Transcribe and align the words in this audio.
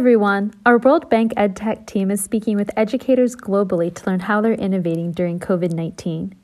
everyone. 0.00 0.50
Our 0.64 0.78
World 0.78 1.10
Bank 1.10 1.34
EdTech 1.34 1.84
team 1.84 2.10
is 2.10 2.24
speaking 2.24 2.56
with 2.56 2.70
educators 2.74 3.36
globally 3.36 3.94
to 3.94 4.06
learn 4.08 4.20
how 4.20 4.40
they're 4.40 4.54
innovating 4.54 5.12
during 5.12 5.38
COVID 5.38 5.74
19. 5.74 6.34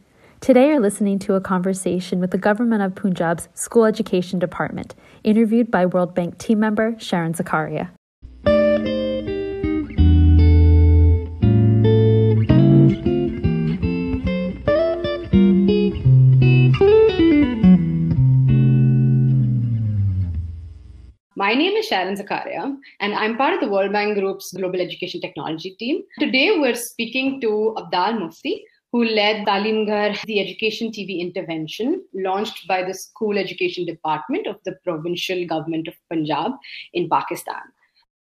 Today, 0.43 0.69
you're 0.69 0.79
listening 0.79 1.19
to 1.21 1.37
a 1.37 1.41
conversation 1.41 2.21
with 2.21 2.33
the 2.33 2.37
Government 2.37 2.83
of 2.83 2.95
Punjab's 2.95 3.48
School 3.55 3.87
Education 3.87 4.39
Department, 4.39 4.95
interviewed 5.25 5.71
by 5.71 5.87
World 5.87 6.15
Bank 6.15 6.37
team 6.37 6.61
member 6.61 6.97
Sharon 6.98 7.33
Zakaria. 7.33 7.96
My 21.46 21.55
name 21.55 21.77
is 21.77 21.86
Sharon 21.86 22.16
Zakaria, 22.16 22.77
and 22.98 23.14
I'm 23.14 23.36
part 23.36 23.55
of 23.55 23.60
the 23.60 23.68
World 23.68 23.92
Bank 23.92 24.18
Group's 24.18 24.52
Global 24.52 24.80
Education 24.80 25.20
Technology 25.20 25.77
team. 25.78 26.02
Today, 26.19 26.59
we're 26.59 26.74
speaking 26.74 27.41
to 27.42 27.72
Abdal 27.78 28.19
Mufti, 28.19 28.64
who 28.91 29.05
led 29.05 29.46
Talim 29.46 29.86
Ghar, 29.86 30.16
the 30.24 30.41
education 30.41 30.91
TV 30.91 31.20
intervention 31.20 32.02
launched 32.14 32.66
by 32.66 32.82
the 32.82 32.92
School 32.92 33.38
Education 33.38 33.86
Department 33.86 34.48
of 34.48 34.56
the 34.64 34.72
Provincial 34.82 35.46
Government 35.46 35.86
of 35.86 35.95
Punjab 36.12 36.50
in 36.95 37.09
Pakistan. 37.09 37.62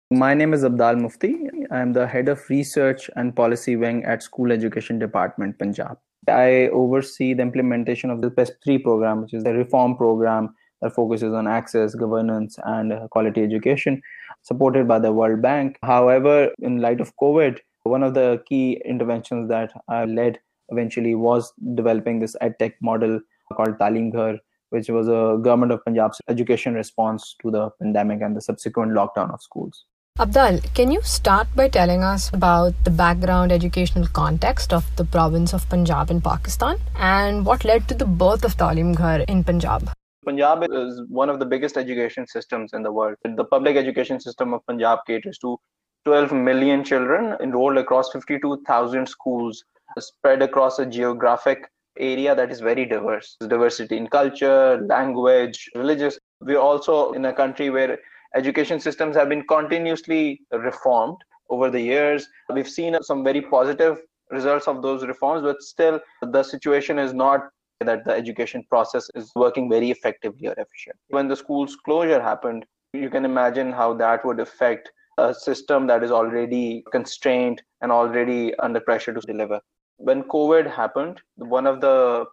My 0.09 0.33
name 0.33 0.53
is 0.53 0.63
Abdal 0.63 1.01
Mufti. 1.01 1.35
I'm 1.69 1.91
the 1.91 2.07
head 2.07 2.29
of 2.29 2.49
research 2.49 3.09
and 3.17 3.35
policy 3.35 3.75
wing 3.75 4.05
at 4.05 4.23
School 4.23 4.53
Education 4.53 4.99
Department, 4.99 5.59
Punjab. 5.59 5.97
I 6.29 6.69
oversee 6.69 7.33
the 7.33 7.41
implementation 7.41 8.09
of 8.09 8.21
the 8.21 8.31
PES3 8.31 8.81
program, 8.81 9.21
which 9.23 9.33
is 9.33 9.43
the 9.43 9.53
reform 9.53 9.97
program 9.97 10.55
that 10.81 10.93
focuses 10.93 11.33
on 11.33 11.47
access, 11.47 11.95
governance, 11.95 12.57
and 12.63 13.09
quality 13.09 13.43
education, 13.43 14.01
supported 14.41 14.87
by 14.87 14.99
the 14.99 15.11
World 15.11 15.41
Bank. 15.41 15.77
However, 15.83 16.51
in 16.59 16.79
light 16.79 17.01
of 17.01 17.15
COVID, 17.17 17.59
one 17.83 18.03
of 18.03 18.13
the 18.13 18.43
key 18.47 18.81
interventions 18.85 19.49
that 19.49 19.71
I 19.87 20.05
led 20.05 20.39
eventually 20.69 21.15
was 21.15 21.53
developing 21.75 22.19
this 22.19 22.35
edtech 22.41 22.73
model 22.81 23.19
called 23.53 23.77
Talim 23.77 24.11
Ghar, 24.11 24.37
which 24.69 24.89
was 24.89 25.07
a 25.07 25.37
government 25.41 25.71
of 25.71 25.83
Punjab's 25.83 26.21
education 26.27 26.73
response 26.73 27.35
to 27.41 27.51
the 27.51 27.69
pandemic 27.81 28.21
and 28.21 28.35
the 28.35 28.41
subsequent 28.41 28.91
lockdown 28.91 29.33
of 29.33 29.41
schools. 29.41 29.85
Abdal, 30.19 30.61
can 30.73 30.91
you 30.91 31.01
start 31.01 31.47
by 31.55 31.67
telling 31.69 32.03
us 32.03 32.29
about 32.33 32.73
the 32.83 32.91
background 32.91 33.51
educational 33.51 34.07
context 34.07 34.73
of 34.73 34.85
the 34.97 35.05
province 35.05 35.53
of 35.53 35.67
Punjab 35.69 36.11
in 36.11 36.21
Pakistan 36.21 36.77
and 36.97 37.45
what 37.45 37.65
led 37.65 37.87
to 37.87 37.95
the 37.95 38.05
birth 38.05 38.43
of 38.43 38.57
Talim 38.57 38.95
Ghar 38.95 39.21
in 39.21 39.43
Punjab? 39.43 39.89
Punjab 40.23 40.63
is 40.71 41.01
one 41.09 41.29
of 41.29 41.39
the 41.39 41.45
biggest 41.45 41.77
education 41.77 42.27
systems 42.27 42.73
in 42.73 42.83
the 42.83 42.91
world. 42.91 43.15
The 43.23 43.43
public 43.43 43.75
education 43.75 44.19
system 44.19 44.53
of 44.53 44.65
Punjab 44.67 44.99
caters 45.07 45.37
to 45.39 45.57
12 46.05 46.31
million 46.31 46.83
children 46.83 47.35
enrolled 47.41 47.77
across 47.77 48.11
52,000 48.11 49.07
schools 49.07 49.63
spread 49.99 50.41
across 50.41 50.79
a 50.79 50.85
geographic 50.85 51.69
area 51.97 52.35
that 52.35 52.51
is 52.51 52.59
very 52.59 52.85
diverse. 52.85 53.35
There's 53.39 53.49
diversity 53.49 53.97
in 53.97 54.07
culture, 54.07 54.81
language, 54.87 55.69
religious. 55.75 56.19
We're 56.39 56.59
also 56.59 57.11
in 57.13 57.25
a 57.25 57.33
country 57.33 57.69
where 57.69 57.97
education 58.35 58.79
systems 58.79 59.15
have 59.15 59.29
been 59.29 59.45
continuously 59.47 60.41
reformed 60.51 61.17
over 61.49 61.69
the 61.69 61.81
years. 61.81 62.27
We've 62.53 62.69
seen 62.69 62.95
some 63.01 63.23
very 63.23 63.41
positive 63.41 63.99
results 64.29 64.67
of 64.67 64.81
those 64.81 65.05
reforms, 65.05 65.41
but 65.41 65.61
still 65.61 65.99
the 66.21 66.43
situation 66.43 66.97
is 66.97 67.13
not 67.13 67.41
that 67.83 68.05
the 68.05 68.11
education 68.11 68.63
process 68.69 69.09
is 69.15 69.31
working 69.35 69.69
very 69.69 69.91
effectively 69.91 70.47
or 70.47 70.53
efficiently. 70.57 71.01
When 71.09 71.27
the 71.27 71.35
school's 71.35 71.75
closure 71.75 72.21
happened, 72.21 72.65
you 72.93 73.09
can 73.09 73.25
imagine 73.25 73.71
how 73.71 73.93
that 73.95 74.25
would 74.25 74.39
affect 74.39 74.91
a 75.17 75.33
system 75.33 75.87
that 75.87 76.03
is 76.03 76.11
already 76.11 76.83
constrained 76.91 77.61
and 77.81 77.91
already 77.91 78.55
under 78.59 78.79
pressure 78.79 79.13
to 79.13 79.21
deliver. 79.21 79.59
When 79.97 80.23
COVID 80.23 80.69
happened, 80.69 81.21
one 81.35 81.67
of 81.67 81.81
the 81.81 82.25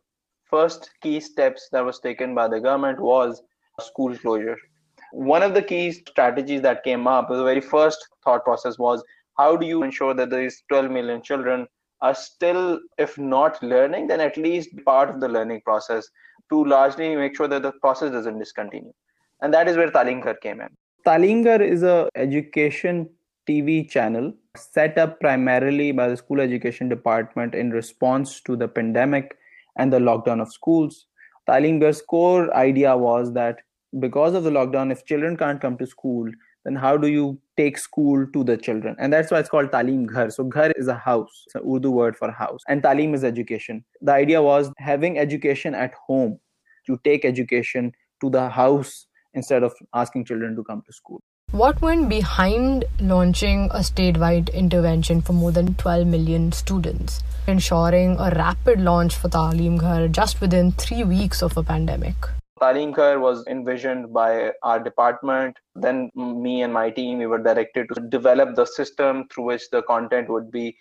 first 0.44 0.90
key 1.02 1.20
steps 1.20 1.68
that 1.72 1.84
was 1.84 2.00
taken 2.00 2.34
by 2.34 2.48
the 2.48 2.60
government 2.60 3.00
was 3.00 3.42
school 3.80 4.16
closure. 4.16 4.56
One 5.12 5.42
of 5.42 5.54
the 5.54 5.62
key 5.62 5.92
strategies 5.92 6.62
that 6.62 6.84
came 6.84 7.06
up, 7.06 7.28
the 7.28 7.44
very 7.44 7.60
first 7.60 8.08
thought 8.24 8.44
process 8.44 8.78
was 8.78 9.02
how 9.38 9.56
do 9.56 9.66
you 9.66 9.82
ensure 9.82 10.14
that 10.14 10.30
these 10.30 10.62
12 10.68 10.90
million 10.90 11.22
children 11.22 11.66
are 12.00 12.14
still, 12.14 12.80
if 12.98 13.18
not 13.18 13.62
learning, 13.62 14.06
then 14.06 14.20
at 14.20 14.36
least 14.36 14.70
part 14.84 15.10
of 15.10 15.20
the 15.20 15.28
learning 15.28 15.60
process 15.64 16.08
to 16.50 16.64
largely 16.64 17.14
make 17.16 17.36
sure 17.36 17.48
that 17.48 17.62
the 17.62 17.72
process 17.72 18.12
doesn't 18.12 18.38
discontinue. 18.38 18.92
And 19.42 19.52
that 19.54 19.68
is 19.68 19.76
where 19.76 19.90
Talim 19.90 20.22
Ghar 20.22 20.34
came 20.34 20.60
in. 20.60 20.68
Talim 21.06 21.44
Ghar 21.44 21.62
is 21.62 21.82
a 21.82 22.08
education 22.14 23.08
TV 23.48 23.88
channel 23.88 24.32
set 24.56 24.98
up 24.98 25.20
primarily 25.20 25.92
by 25.92 26.08
the 26.08 26.16
school 26.16 26.40
education 26.40 26.88
department 26.88 27.54
in 27.54 27.70
response 27.70 28.40
to 28.42 28.56
the 28.56 28.68
pandemic 28.68 29.36
and 29.78 29.92
the 29.92 29.98
lockdown 29.98 30.40
of 30.40 30.52
schools. 30.52 31.06
Talim 31.48 31.80
Ghar's 31.80 32.02
core 32.02 32.54
idea 32.54 32.96
was 32.96 33.32
that 33.34 33.60
because 34.00 34.34
of 34.34 34.44
the 34.44 34.50
lockdown, 34.50 34.92
if 34.92 35.04
children 35.06 35.36
can't 35.36 35.60
come 35.60 35.78
to 35.78 35.86
school, 35.86 36.30
then 36.68 36.76
how 36.76 36.96
do 36.98 37.08
you 37.08 37.38
take 37.56 37.78
school 37.78 38.26
to 38.34 38.44
the 38.44 38.56
children? 38.56 38.94
And 38.98 39.10
that's 39.10 39.30
why 39.30 39.38
it's 39.38 39.48
called 39.48 39.70
talim 39.70 40.06
ghar. 40.06 40.30
So 40.30 40.44
ghar 40.44 40.70
is 40.76 40.88
a 40.88 40.94
house. 40.94 41.44
It's 41.46 41.54
an 41.54 41.62
urdu 41.74 41.90
word 41.90 42.16
for 42.16 42.30
house. 42.30 42.60
And 42.68 42.82
talim 42.82 43.14
is 43.14 43.24
education. 43.24 43.84
The 44.02 44.12
idea 44.12 44.42
was 44.42 44.70
having 44.76 45.18
education 45.18 45.74
at 45.74 45.94
home 46.06 46.38
to 46.86 47.00
take 47.04 47.24
education 47.24 47.92
to 48.20 48.28
the 48.28 48.50
house 48.50 49.06
instead 49.32 49.62
of 49.62 49.72
asking 49.94 50.26
children 50.26 50.56
to 50.56 50.64
come 50.64 50.82
to 50.84 50.92
school. 50.92 51.22
What 51.52 51.80
went 51.80 52.10
behind 52.10 52.84
launching 53.00 53.70
a 53.72 53.78
statewide 53.78 54.52
intervention 54.52 55.22
for 55.22 55.32
more 55.32 55.52
than 55.52 55.74
12 55.76 56.06
million 56.06 56.52
students, 56.52 57.22
ensuring 57.46 58.16
a 58.18 58.30
rapid 58.36 58.82
launch 58.82 59.14
for 59.14 59.30
Talim 59.30 59.80
Ghar 59.80 60.08
just 60.08 60.42
within 60.42 60.72
three 60.72 61.04
weeks 61.04 61.42
of 61.42 61.56
a 61.56 61.62
pandemic? 61.62 62.16
Talim 62.58 63.20
was 63.20 63.46
envisioned 63.46 64.12
by 64.12 64.52
our 64.62 64.78
department. 64.78 65.56
Then 65.74 66.10
me 66.14 66.62
and 66.62 66.72
my 66.72 66.90
team, 66.90 67.18
we 67.18 67.26
were 67.26 67.42
directed 67.42 67.88
to 67.94 68.00
develop 68.00 68.54
the 68.54 68.64
system 68.64 69.26
through 69.32 69.44
which 69.44 69.70
the 69.70 69.82
content 69.82 70.28
would 70.28 70.50
be 70.50 70.76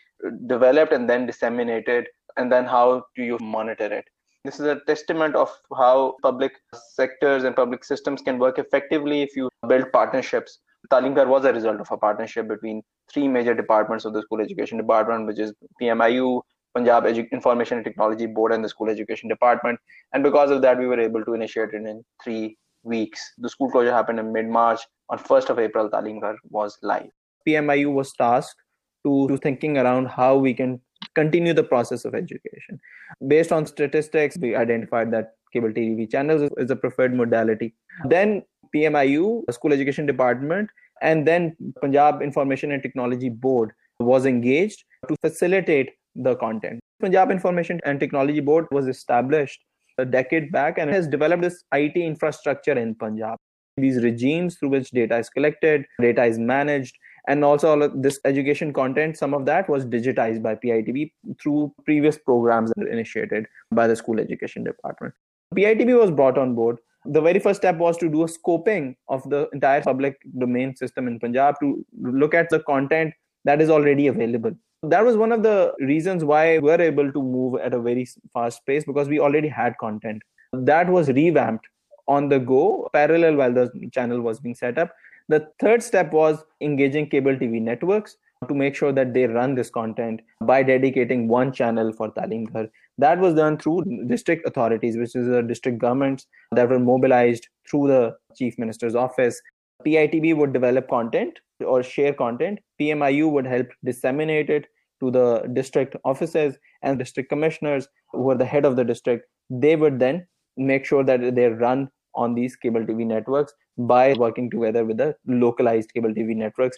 developed 0.47 0.93
and 0.93 1.09
then 1.09 1.25
disseminated. 1.25 2.07
And 2.35 2.51
then 2.51 2.65
how 2.65 3.05
do 3.15 3.23
you 3.23 3.37
monitor 3.41 3.85
it? 3.85 4.05
This 4.45 4.59
is 4.59 4.65
a 4.65 4.79
testament 4.87 5.35
of 5.35 5.49
how 5.75 6.15
public 6.21 6.53
sectors 6.93 7.43
and 7.43 7.55
public 7.55 7.83
systems 7.83 8.21
can 8.21 8.39
work 8.39 8.59
effectively 8.59 9.21
if 9.21 9.35
you 9.35 9.49
build 9.67 9.91
partnerships. 9.91 10.59
Talim 10.91 11.15
Ghar 11.15 11.27
was 11.27 11.43
a 11.43 11.51
result 11.51 11.81
of 11.81 11.91
a 11.91 11.97
partnership 11.97 12.47
between 12.47 12.81
three 13.11 13.27
major 13.27 13.53
departments 13.53 14.05
of 14.05 14.13
the 14.13 14.21
school 14.21 14.39
education 14.39 14.77
department, 14.77 15.27
which 15.27 15.39
is 15.39 15.53
PMIU, 15.81 16.41
Punjab 16.77 17.05
Edu- 17.05 17.29
Information 17.31 17.77
and 17.77 17.85
Technology 17.85 18.27
Board 18.27 18.53
and 18.53 18.63
the 18.63 18.69
School 18.69 18.89
Education 18.89 19.27
Department. 19.29 19.79
And 20.13 20.23
because 20.23 20.51
of 20.51 20.61
that, 20.61 20.77
we 20.77 20.87
were 20.87 20.99
able 20.99 21.25
to 21.25 21.33
initiate 21.33 21.69
it 21.73 21.85
in 21.93 22.03
three 22.23 22.57
weeks. 22.83 23.19
The 23.37 23.49
school 23.49 23.69
closure 23.69 23.91
happened 23.91 24.19
in 24.19 24.31
mid 24.31 24.47
March. 24.47 24.81
On 25.09 25.17
1st 25.17 25.49
of 25.51 25.59
April, 25.59 25.89
Talim 25.89 26.19
Ghar 26.21 26.35
was 26.49 26.77
live. 26.81 27.09
PMIU 27.47 27.93
was 27.93 28.11
tasked 28.13 28.61
to, 29.05 29.27
to 29.29 29.37
thinking 29.37 29.77
around 29.77 30.07
how 30.07 30.35
we 30.35 30.53
can 30.53 30.81
continue 31.15 31.53
the 31.53 31.63
process 31.63 32.03
of 32.03 32.13
education. 32.13 32.79
Based 33.27 33.51
on 33.51 33.65
statistics, 33.65 34.37
we 34.37 34.55
identified 34.55 35.11
that 35.11 35.35
cable 35.53 35.69
TV 35.69 36.09
channels 36.11 36.49
is 36.57 36.71
a 36.71 36.75
preferred 36.75 37.15
modality. 37.15 37.73
Then 38.05 38.43
PMIU, 38.75 39.43
School 39.51 39.73
Education 39.73 40.05
Department, 40.05 40.69
and 41.01 41.25
then 41.27 41.55
Punjab 41.79 42.21
Information 42.21 42.71
and 42.73 42.83
Technology 42.83 43.29
Board 43.29 43.71
was 43.99 44.25
engaged 44.25 44.83
to 45.07 45.15
facilitate 45.21 45.91
the 46.17 46.35
content. 46.35 46.79
Punjab 46.99 47.31
Information 47.31 47.79
and 47.85 47.99
Technology 47.99 48.39
Board 48.39 48.65
was 48.71 48.87
established 48.87 49.63
a 49.97 50.05
decade 50.05 50.51
back 50.51 50.77
and 50.77 50.91
has 50.91 51.07
developed 51.07 51.41
this 51.41 51.63
IT 51.73 51.95
infrastructure 51.95 52.73
in 52.73 52.95
Punjab. 52.95 53.37
These 53.77 54.03
regimes 54.03 54.57
through 54.57 54.69
which 54.69 54.91
data 54.91 55.17
is 55.17 55.29
collected, 55.29 55.85
data 55.99 56.23
is 56.23 56.39
managed, 56.39 56.95
and 57.27 57.43
also 57.43 57.71
all 57.71 57.83
of 57.83 58.01
this 58.01 58.19
education 58.25 58.73
content, 58.73 59.17
some 59.17 59.33
of 59.33 59.45
that 59.45 59.69
was 59.69 59.85
digitized 59.85 60.41
by 60.41 60.55
PITB 60.55 61.11
through 61.41 61.73
previous 61.85 62.17
programs 62.17 62.71
that 62.71 62.83
were 62.83 62.91
initiated 62.91 63.45
by 63.71 63.85
the 63.85 63.95
school 63.95 64.19
education 64.19 64.63
department. 64.63 65.13
PITB 65.55 65.99
was 65.99 66.11
brought 66.11 66.37
on 66.37 66.55
board. 66.55 66.77
The 67.05 67.21
very 67.21 67.39
first 67.39 67.61
step 67.61 67.77
was 67.77 67.97
to 67.97 68.09
do 68.09 68.23
a 68.23 68.27
scoping 68.27 68.95
of 69.09 69.29
the 69.29 69.47
entire 69.53 69.81
public 69.81 70.17
domain 70.37 70.75
system 70.75 71.07
in 71.07 71.19
Punjab 71.19 71.55
to 71.59 71.85
look 72.01 72.33
at 72.33 72.49
the 72.49 72.59
content 72.61 73.13
that 73.45 73.61
is 73.61 73.69
already 73.69 74.07
available 74.07 74.51
that 74.83 75.03
was 75.03 75.17
one 75.17 75.31
of 75.31 75.43
the 75.43 75.73
reasons 75.79 76.23
why 76.23 76.59
we 76.59 76.69
were 76.69 76.81
able 76.81 77.11
to 77.11 77.21
move 77.21 77.59
at 77.59 77.73
a 77.73 77.79
very 77.79 78.07
fast 78.33 78.65
pace 78.65 78.85
because 78.85 79.07
we 79.07 79.19
already 79.19 79.47
had 79.47 79.77
content. 79.79 80.21
That 80.53 80.89
was 80.89 81.09
revamped 81.09 81.67
on 82.07 82.29
the 82.29 82.39
go 82.39 82.89
parallel 82.93 83.35
while 83.35 83.53
the 83.53 83.69
channel 83.91 84.21
was 84.21 84.39
being 84.39 84.55
set 84.55 84.77
up. 84.77 84.93
The 85.29 85.47
third 85.59 85.83
step 85.83 86.13
was 86.13 86.43
engaging 86.61 87.09
cable 87.09 87.35
tv 87.35 87.61
networks 87.61 88.17
to 88.47 88.53
make 88.53 88.75
sure 88.75 88.91
that 88.91 89.13
they 89.13 89.25
run 89.25 89.55
this 89.55 89.69
content 89.69 90.21
by 90.41 90.61
dedicating 90.63 91.27
one 91.27 91.51
channel 91.51 91.91
for 91.91 92.11
Talim 92.11 92.51
Ghar. 92.53 92.67
That 92.99 93.19
was 93.19 93.33
done 93.33 93.57
through 93.57 94.05
district 94.07 94.47
authorities, 94.47 94.95
which 94.95 95.15
is 95.15 95.27
the 95.27 95.41
district 95.41 95.79
governments 95.79 96.27
that 96.51 96.69
were 96.69 96.79
mobilized 96.79 97.47
through 97.69 97.87
the 97.87 98.15
chief 98.35 98.57
minister's 98.57 98.95
office 98.95 99.41
PITB 99.85 100.35
would 100.35 100.53
develop 100.53 100.89
content 100.89 101.39
or 101.65 101.83
share 101.83 102.13
content. 102.13 102.59
PMIU 102.79 103.31
would 103.31 103.45
help 103.45 103.67
disseminate 103.83 104.49
it 104.49 104.67
to 104.99 105.11
the 105.11 105.49
district 105.53 105.95
offices 106.03 106.57
and 106.81 106.97
district 106.97 107.29
commissioners 107.29 107.87
who 108.11 108.29
are 108.29 108.35
the 108.35 108.45
head 108.45 108.65
of 108.65 108.75
the 108.75 108.83
district. 108.83 109.27
They 109.49 109.75
would 109.75 109.99
then 109.99 110.27
make 110.57 110.85
sure 110.85 111.03
that 111.03 111.35
they 111.35 111.47
run 111.47 111.89
on 112.15 112.33
these 112.33 112.55
cable 112.55 112.81
TV 112.81 113.05
networks 113.05 113.53
by 113.77 114.13
working 114.13 114.49
together 114.49 114.83
with 114.83 114.97
the 114.97 115.15
localized 115.27 115.93
cable 115.93 116.09
TV 116.09 116.35
networks. 116.35 116.77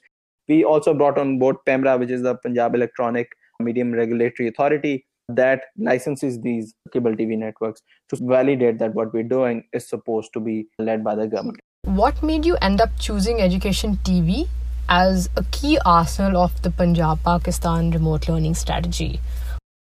We 0.50 0.64
also 0.64 0.94
brought 0.94 1.18
on 1.18 1.40
board 1.40 1.58
PEMRA, 1.66 2.00
which 2.00 2.10
is 2.10 2.24
the 2.24 2.36
Punjab 2.36 2.76
Electronic 2.76 3.30
Medium 3.62 3.94
Regulatory 3.94 4.50
Authority, 4.50 5.06
that 5.30 5.66
licenses 5.78 6.42
these 6.42 6.74
cable 6.92 7.16
TV 7.16 7.38
networks 7.38 7.82
to 8.10 8.18
validate 8.20 8.80
that 8.80 8.96
what 8.96 9.14
we're 9.14 9.24
doing 9.24 9.64
is 9.74 9.88
supposed 9.88 10.34
to 10.34 10.40
be 10.40 10.68
led 10.80 11.04
by 11.04 11.16
the 11.16 11.28
government. 11.28 11.60
What 11.90 12.22
made 12.22 12.46
you 12.46 12.56
end 12.62 12.82
up 12.82 12.92
choosing 13.00 13.42
Education 13.42 13.98
TV 14.04 14.48
as 14.90 15.28
a 15.36 15.44
key 15.46 15.80
arsenal 15.84 16.38
of 16.38 16.62
the 16.62 16.70
Punjab 16.70 17.24
Pakistan 17.24 17.90
remote 17.90 18.30
learning 18.30 18.54
strategy? 18.54 19.20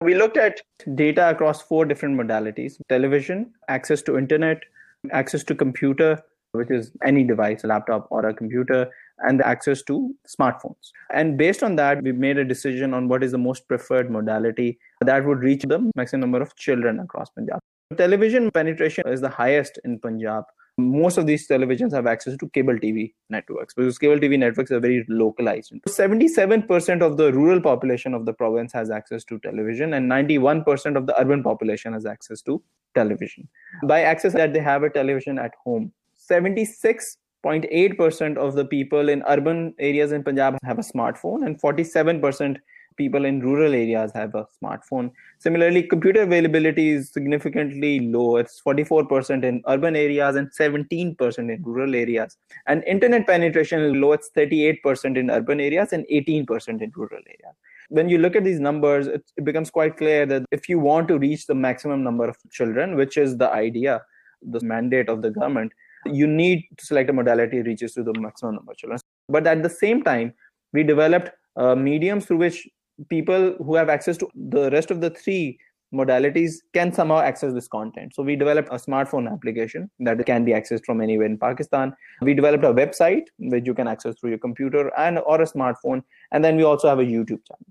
We 0.03 0.15
looked 0.15 0.37
at 0.37 0.61
data 0.95 1.31
across 1.31 1.63
four 1.63 1.87
different 1.87 2.21
modalities 2.21 2.77
television, 2.91 3.55
access 3.69 4.03
to 4.03 4.19
internet, 4.19 4.65
access 5.13 5.43
to 5.45 5.55
computer, 5.55 6.23
which 6.53 6.71
is 6.71 6.93
any 7.03 7.25
device, 7.25 7.65
a 7.65 7.69
laptop 7.69 8.07
or 8.11 8.27
a 8.27 8.35
computer, 8.35 8.91
and 9.21 9.41
the 9.41 9.47
access 9.49 9.81
to 9.85 10.15
smartphones. 10.29 10.93
And 11.11 11.39
based 11.39 11.63
on 11.63 11.77
that, 11.77 12.03
we 12.03 12.13
made 12.13 12.37
a 12.37 12.45
decision 12.45 12.93
on 12.93 13.09
what 13.09 13.25
is 13.25 13.33
the 13.33 13.39
most 13.39 13.67
preferred 13.67 14.11
modality 14.11 14.79
that 15.01 15.25
would 15.25 15.39
reach 15.39 15.63
the 15.63 15.91
maximum 15.97 16.21
number 16.21 16.43
of 16.43 16.55
children 16.57 17.01
across 17.01 17.31
Punjab. 17.31 17.61
Television 17.97 18.51
penetration 18.51 19.05
is 19.09 19.23
the 19.23 19.31
highest 19.31 19.79
in 19.85 19.99
Punjab. 19.99 20.45
Most 20.77 21.19
of 21.19 21.27
these 21.27 21.47
televisions 21.47 21.93
have 21.93 22.07
access 22.07 22.37
to 22.39 22.49
cable 22.49 22.75
TV 22.75 23.13
networks 23.31 23.75
because 23.75 23.97
cable 23.97 24.17
TV 24.17 24.39
networks 24.39 24.73
are 24.73 24.81
very 24.81 25.05
localized. 25.09 25.73
77% 25.89 27.01
of 27.01 27.17
the 27.17 27.33
rural 27.33 27.61
population 27.61 28.13
of 28.13 28.27
the 28.27 28.33
province 28.33 28.73
has 28.73 28.91
access 28.91 29.23
to 29.25 29.39
television, 29.39 29.95
and 29.95 30.11
91% 30.11 30.97
of 30.97 31.07
the 31.07 31.21
urban 31.21 31.43
population 31.45 31.93
has 31.93 32.07
access 32.07 32.43
to 32.43 32.61
television. 32.95 33.49
By 33.85 34.03
access 34.03 34.33
that 34.33 34.53
they 34.53 34.61
have 34.61 34.83
a 34.83 34.91
television 34.91 35.39
at 35.39 35.55
home. 35.65 35.93
76 36.17 37.19
0.8% 37.45 38.37
of 38.39 38.55
the 38.55 38.65
people 38.65 39.09
in 39.09 39.23
urban 39.29 39.75
areas 39.79 40.13
in 40.13 40.25
Punjab 40.25 40.57
have 40.65 40.79
a 40.79 40.83
smartphone, 40.83 41.45
and 41.45 41.61
47% 41.61 42.57
people 42.97 43.25
in 43.25 43.41
rural 43.41 43.73
areas 43.73 44.13
have 44.15 44.35
a 44.35 44.47
smartphone. 44.63 45.11
Similarly, 45.39 45.83
computer 45.83 46.23
availability 46.23 46.91
is 46.91 47.11
significantly 47.11 48.01
low. 48.01 48.37
It's 48.37 48.61
44% 48.61 49.45
in 49.45 49.63
urban 49.67 49.97
areas 49.97 50.37
and 50.37 50.51
17% 50.51 51.39
in 51.39 51.63
rural 51.63 51.95
areas. 51.95 52.37
And 52.67 52.85
internet 52.85 53.27
penetration 53.27 53.81
is 53.83 53.93
low. 53.95 54.13
It's 54.13 54.31
38% 54.37 55.17
in 55.17 55.31
urban 55.31 55.61
areas 55.61 55.93
and 55.93 56.05
18% 56.11 56.83
in 56.83 56.93
rural 56.95 57.23
areas. 57.27 57.57
When 57.89 58.09
you 58.09 58.19
look 58.19 58.35
at 58.37 58.45
these 58.45 58.61
numbers, 58.61 59.07
it, 59.07 59.23
it 59.37 59.45
becomes 59.45 59.71
quite 59.71 59.97
clear 59.97 60.25
that 60.27 60.45
if 60.51 60.69
you 60.69 60.79
want 60.79 61.09
to 61.09 61.19
reach 61.19 61.47
the 61.47 61.55
maximum 61.55 62.03
number 62.03 62.29
of 62.29 62.37
children, 62.51 62.97
which 62.97 63.17
is 63.17 63.37
the 63.37 63.51
idea, 63.51 64.03
the 64.43 64.61
mandate 64.61 65.09
of 65.09 65.23
the 65.23 65.31
government, 65.31 65.73
you 66.07 66.27
need 66.27 66.65
to 66.77 66.87
select 66.87 67.11
a 67.11 67.13
modality 67.13 67.63
reaches 67.63 67.95
to 67.95 68.03
the 68.03 68.19
maximum 68.19 68.57
number 68.57 68.73
of 68.73 68.79
children. 68.79 68.99
But 69.29 69.47
at 69.47 69.63
the 69.63 69.71
same 69.71 70.03
time, 70.03 70.35
we 70.73 70.83
developed 70.83 71.31
uh, 71.57 71.75
mediums 71.75 72.27
through 72.27 72.39
which 72.39 72.69
people 73.09 73.55
who 73.59 73.75
have 73.75 73.89
access 73.89 74.17
to 74.19 74.29
the 74.35 74.71
rest 74.71 74.91
of 74.91 75.01
the 75.01 75.11
three 75.11 75.59
modalities 75.95 76.57
can 76.73 76.93
somehow 76.93 77.21
access 77.21 77.53
this 77.55 77.69
content. 77.69 78.15
So 78.15 78.23
we 78.23 78.37
developed 78.37 78.69
a 78.71 78.77
smartphone 78.77 79.31
application 79.31 79.91
that 80.01 80.25
can 80.27 80.45
be 80.45 80.53
accessed 80.53 80.85
from 80.85 81.01
anywhere 81.01 81.27
in 81.27 81.39
Pakistan. 81.39 81.95
We 82.21 82.35
developed 82.35 82.65
a 82.65 82.75
website 82.75 83.25
which 83.39 83.67
you 83.67 83.75
can 83.75 83.87
access 83.87 84.19
through 84.19 84.31
your 84.31 84.39
computer 84.39 84.91
and 84.99 85.19
or 85.21 85.41
a 85.41 85.47
smartphone. 85.47 86.03
And 86.33 86.45
then 86.45 86.57
we 86.57 86.65
also 86.65 86.89
have 86.89 86.99
a 86.99 87.05
YouTube 87.05 87.47
channel. 87.47 87.67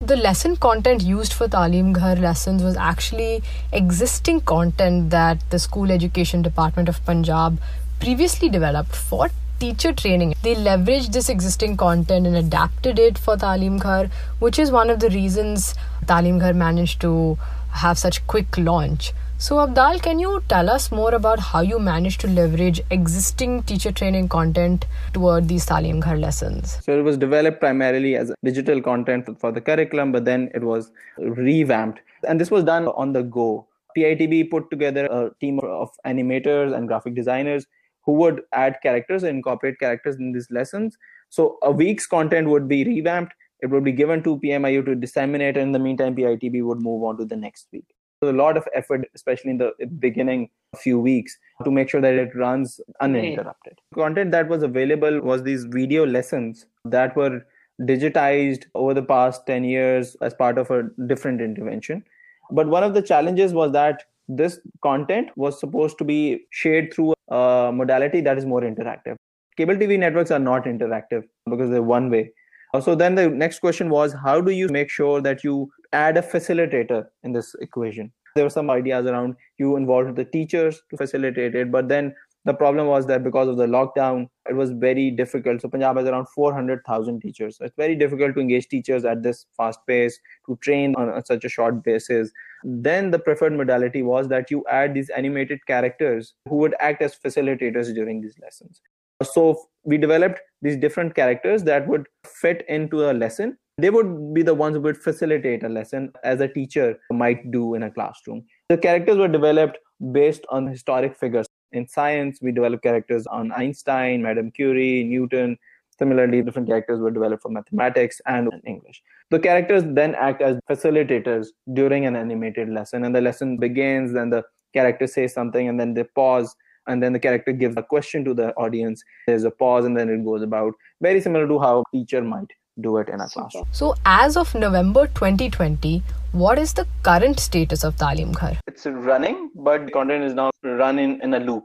The 0.00 0.16
lesson 0.16 0.56
content 0.56 1.02
used 1.02 1.32
for 1.32 1.48
Talim 1.48 1.92
Ghar 1.94 2.16
lessons 2.16 2.62
was 2.62 2.76
actually 2.76 3.42
existing 3.72 4.42
content 4.42 5.10
that 5.10 5.48
the 5.50 5.58
School 5.58 5.90
Education 5.90 6.42
Department 6.42 6.88
of 6.88 7.04
Punjab 7.06 7.58
previously 8.00 8.48
developed 8.48 8.94
for 8.94 9.30
teacher 9.64 9.92
training. 9.94 10.34
They 10.42 10.54
leveraged 10.54 11.12
this 11.12 11.28
existing 11.30 11.76
content 11.78 12.26
and 12.26 12.36
adapted 12.36 12.98
it 12.98 13.18
for 13.26 13.36
Talim 13.36 13.80
Ghar, 13.80 14.08
which 14.38 14.58
is 14.58 14.70
one 14.70 14.90
of 14.90 15.00
the 15.00 15.10
reasons 15.10 15.74
Talim 16.06 16.40
Ghar 16.40 16.52
managed 16.52 17.00
to 17.02 17.38
have 17.82 17.98
such 17.98 18.26
quick 18.26 18.58
launch. 18.58 19.12
So, 19.38 19.56
Abdal, 19.56 20.00
can 20.02 20.18
you 20.18 20.42
tell 20.48 20.70
us 20.70 20.90
more 20.92 21.14
about 21.14 21.40
how 21.40 21.60
you 21.60 21.78
managed 21.78 22.20
to 22.20 22.28
leverage 22.28 22.80
existing 22.90 23.62
teacher 23.64 23.90
training 23.90 24.28
content 24.28 24.86
toward 25.12 25.48
these 25.48 25.66
Talim 25.66 26.00
Ghar 26.00 26.16
lessons? 26.16 26.78
So, 26.82 26.98
it 26.98 27.02
was 27.02 27.16
developed 27.16 27.60
primarily 27.60 28.16
as 28.16 28.32
digital 28.44 28.82
content 28.82 29.28
for 29.40 29.50
the 29.50 29.60
curriculum, 29.60 30.12
but 30.12 30.24
then 30.24 30.50
it 30.54 30.62
was 30.62 30.90
revamped. 31.18 32.00
And 32.28 32.40
this 32.40 32.50
was 32.50 32.64
done 32.64 32.86
on 32.88 33.12
the 33.12 33.22
go. 33.22 33.66
PITB 33.96 34.50
put 34.50 34.70
together 34.70 35.06
a 35.06 35.30
team 35.40 35.58
of 35.60 35.90
animators 36.04 36.76
and 36.76 36.88
graphic 36.88 37.14
designers 37.14 37.66
who 38.06 38.12
would 38.12 38.42
add 38.52 38.78
characters 38.82 39.22
and 39.22 39.36
incorporate 39.36 39.78
characters 39.78 40.16
in 40.16 40.32
these 40.32 40.48
lessons. 40.50 40.96
So, 41.30 41.58
a 41.62 41.72
week's 41.72 42.06
content 42.06 42.48
would 42.48 42.68
be 42.68 42.84
revamped. 42.84 43.32
It 43.60 43.70
would 43.70 43.84
be 43.84 43.92
given 43.92 44.22
to 44.24 44.38
PMIU 44.38 44.84
to 44.86 44.94
disseminate. 44.94 45.56
And 45.56 45.68
in 45.68 45.72
the 45.72 45.78
meantime, 45.78 46.14
PITB 46.14 46.64
would 46.64 46.82
move 46.82 47.02
on 47.02 47.16
to 47.18 47.24
the 47.24 47.36
next 47.36 47.68
week 47.72 47.86
So 48.22 48.30
a 48.30 48.32
lot 48.32 48.56
of 48.56 48.68
effort, 48.74 49.08
especially 49.14 49.52
in 49.52 49.58
the 49.58 49.72
beginning 49.98 50.50
few 50.76 50.98
weeks, 51.00 51.36
to 51.64 51.70
make 51.70 51.88
sure 51.88 52.00
that 52.00 52.14
it 52.14 52.34
runs 52.34 52.80
uninterrupted. 53.00 53.78
Content 53.94 54.32
that 54.32 54.48
was 54.48 54.62
available 54.62 55.20
was 55.20 55.42
these 55.42 55.64
video 55.64 56.04
lessons 56.04 56.66
that 56.84 57.16
were 57.16 57.46
digitized 57.82 58.64
over 58.74 58.94
the 58.94 59.02
past 59.02 59.46
10 59.46 59.64
years 59.64 60.16
as 60.20 60.34
part 60.34 60.58
of 60.58 60.70
a 60.70 60.84
different 61.06 61.40
intervention. 61.40 62.04
But 62.50 62.68
one 62.68 62.82
of 62.82 62.94
the 62.94 63.02
challenges 63.02 63.52
was 63.52 63.72
that 63.72 64.04
this 64.28 64.58
content 64.82 65.28
was 65.36 65.58
supposed 65.58 65.98
to 65.98 66.04
be 66.04 66.46
shared 66.50 66.92
through 66.92 67.14
a 67.28 67.70
modality 67.72 68.20
that 68.20 68.38
is 68.38 68.46
more 68.46 68.62
interactive. 68.62 69.16
Cable 69.56 69.74
TV 69.74 69.98
networks 69.98 70.30
are 70.30 70.38
not 70.38 70.64
interactive 70.64 71.22
because 71.48 71.70
they're 71.70 71.82
one 71.82 72.10
way. 72.10 72.32
Uh, 72.72 72.80
so 72.80 72.94
then 72.94 73.14
the 73.14 73.28
next 73.28 73.60
question 73.60 73.88
was 73.88 74.12
how 74.12 74.40
do 74.40 74.50
you 74.50 74.68
make 74.68 74.90
sure 74.90 75.20
that 75.20 75.44
you 75.44 75.70
add 75.92 76.16
a 76.16 76.22
facilitator 76.22 77.04
in 77.22 77.32
this 77.32 77.54
equation. 77.60 78.12
There 78.34 78.44
were 78.44 78.50
some 78.50 78.68
ideas 78.68 79.06
around 79.06 79.36
you 79.58 79.76
involved 79.76 80.16
the 80.16 80.24
teachers 80.24 80.82
to 80.90 80.96
facilitate 80.96 81.54
it, 81.54 81.70
but 81.70 81.88
then 81.88 82.14
the 82.44 82.52
problem 82.52 82.88
was 82.88 83.06
that 83.06 83.24
because 83.24 83.48
of 83.48 83.56
the 83.56 83.66
lockdown, 83.66 84.28
it 84.48 84.54
was 84.54 84.70
very 84.72 85.10
difficult. 85.10 85.62
So 85.62 85.68
Punjab 85.68 85.96
has 85.96 86.06
around 86.06 86.28
400,000 86.34 87.20
teachers. 87.20 87.56
It's 87.60 87.74
very 87.76 87.94
difficult 87.94 88.34
to 88.34 88.40
engage 88.40 88.68
teachers 88.68 89.04
at 89.04 89.22
this 89.22 89.46
fast 89.56 89.78
pace, 89.86 90.18
to 90.46 90.58
train 90.60 90.94
on 90.96 91.24
such 91.24 91.44
a 91.44 91.48
short 91.48 91.82
basis. 91.82 92.30
Then 92.64 93.10
the 93.10 93.18
preferred 93.18 93.52
modality 93.52 94.02
was 94.02 94.28
that 94.28 94.50
you 94.50 94.64
add 94.70 94.94
these 94.94 95.10
animated 95.10 95.64
characters 95.66 96.34
who 96.48 96.56
would 96.56 96.74
act 96.80 97.02
as 97.02 97.14
facilitators 97.14 97.94
during 97.94 98.22
these 98.22 98.38
lessons. 98.40 98.80
So 99.22 99.68
we 99.84 99.98
developed 99.98 100.40
these 100.62 100.76
different 100.76 101.14
characters 101.14 101.62
that 101.64 101.86
would 101.86 102.06
fit 102.24 102.64
into 102.68 103.10
a 103.10 103.12
lesson 103.12 103.58
they 103.78 103.90
would 103.90 104.32
be 104.32 104.42
the 104.42 104.54
ones 104.54 104.76
who 104.76 104.82
would 104.82 104.96
facilitate 104.96 105.64
a 105.64 105.68
lesson 105.68 106.12
as 106.22 106.40
a 106.40 106.48
teacher 106.48 106.98
might 107.10 107.50
do 107.50 107.74
in 107.74 107.82
a 107.82 107.90
classroom. 107.90 108.44
The 108.68 108.78
characters 108.78 109.16
were 109.16 109.28
developed 109.28 109.78
based 110.12 110.44
on 110.48 110.66
historic 110.66 111.16
figures. 111.16 111.46
In 111.72 111.88
science, 111.88 112.38
we 112.40 112.52
developed 112.52 112.84
characters 112.84 113.26
on 113.26 113.50
Einstein, 113.50 114.22
Madame 114.22 114.52
Curie, 114.52 115.02
Newton. 115.02 115.58
Similarly, 115.98 116.42
different 116.42 116.68
characters 116.68 117.00
were 117.00 117.10
developed 117.10 117.42
for 117.42 117.50
mathematics 117.50 118.20
and 118.26 118.50
English. 118.66 119.02
The 119.30 119.38
characters 119.38 119.84
then 119.86 120.14
act 120.16 120.42
as 120.42 120.58
facilitators 120.68 121.48
during 121.72 122.06
an 122.06 122.16
animated 122.16 122.68
lesson, 122.68 123.04
and 123.04 123.14
the 123.14 123.20
lesson 123.20 123.58
begins, 123.58 124.12
then 124.12 124.30
the 124.30 124.42
character 124.72 125.06
says 125.06 125.32
something, 125.32 125.68
and 125.68 125.78
then 125.78 125.94
they 125.94 126.04
pause, 126.04 126.56
and 126.88 127.02
then 127.02 127.12
the 127.12 127.20
character 127.20 127.52
gives 127.52 127.76
a 127.76 127.82
question 127.82 128.24
to 128.24 128.34
the 128.34 128.52
audience. 128.54 129.04
There's 129.26 129.44
a 129.44 129.50
pause, 129.50 129.84
and 129.84 129.96
then 129.96 130.08
it 130.08 130.24
goes 130.24 130.42
about. 130.42 130.74
Very 131.00 131.20
similar 131.20 131.46
to 131.46 131.58
how 131.60 131.80
a 131.80 131.84
teacher 131.92 132.22
might 132.22 132.50
do 132.80 132.96
it 132.98 133.08
in 133.08 133.20
a 133.20 133.28
classroom. 133.28 133.64
So, 133.70 133.94
as 134.04 134.36
of 134.36 134.52
November 134.54 135.06
2020, 135.06 136.02
what 136.32 136.58
is 136.58 136.74
the 136.74 136.86
current 137.04 137.38
status 137.38 137.84
of 137.84 137.94
Talim 137.96 138.34
Ghar? 138.38 138.58
It's 138.66 138.84
running, 138.86 139.50
but 139.54 139.92
content 139.92 140.24
is 140.24 140.34
now 140.34 140.50
running 140.64 141.20
in 141.22 141.34
a 141.34 141.38
loop 141.38 141.64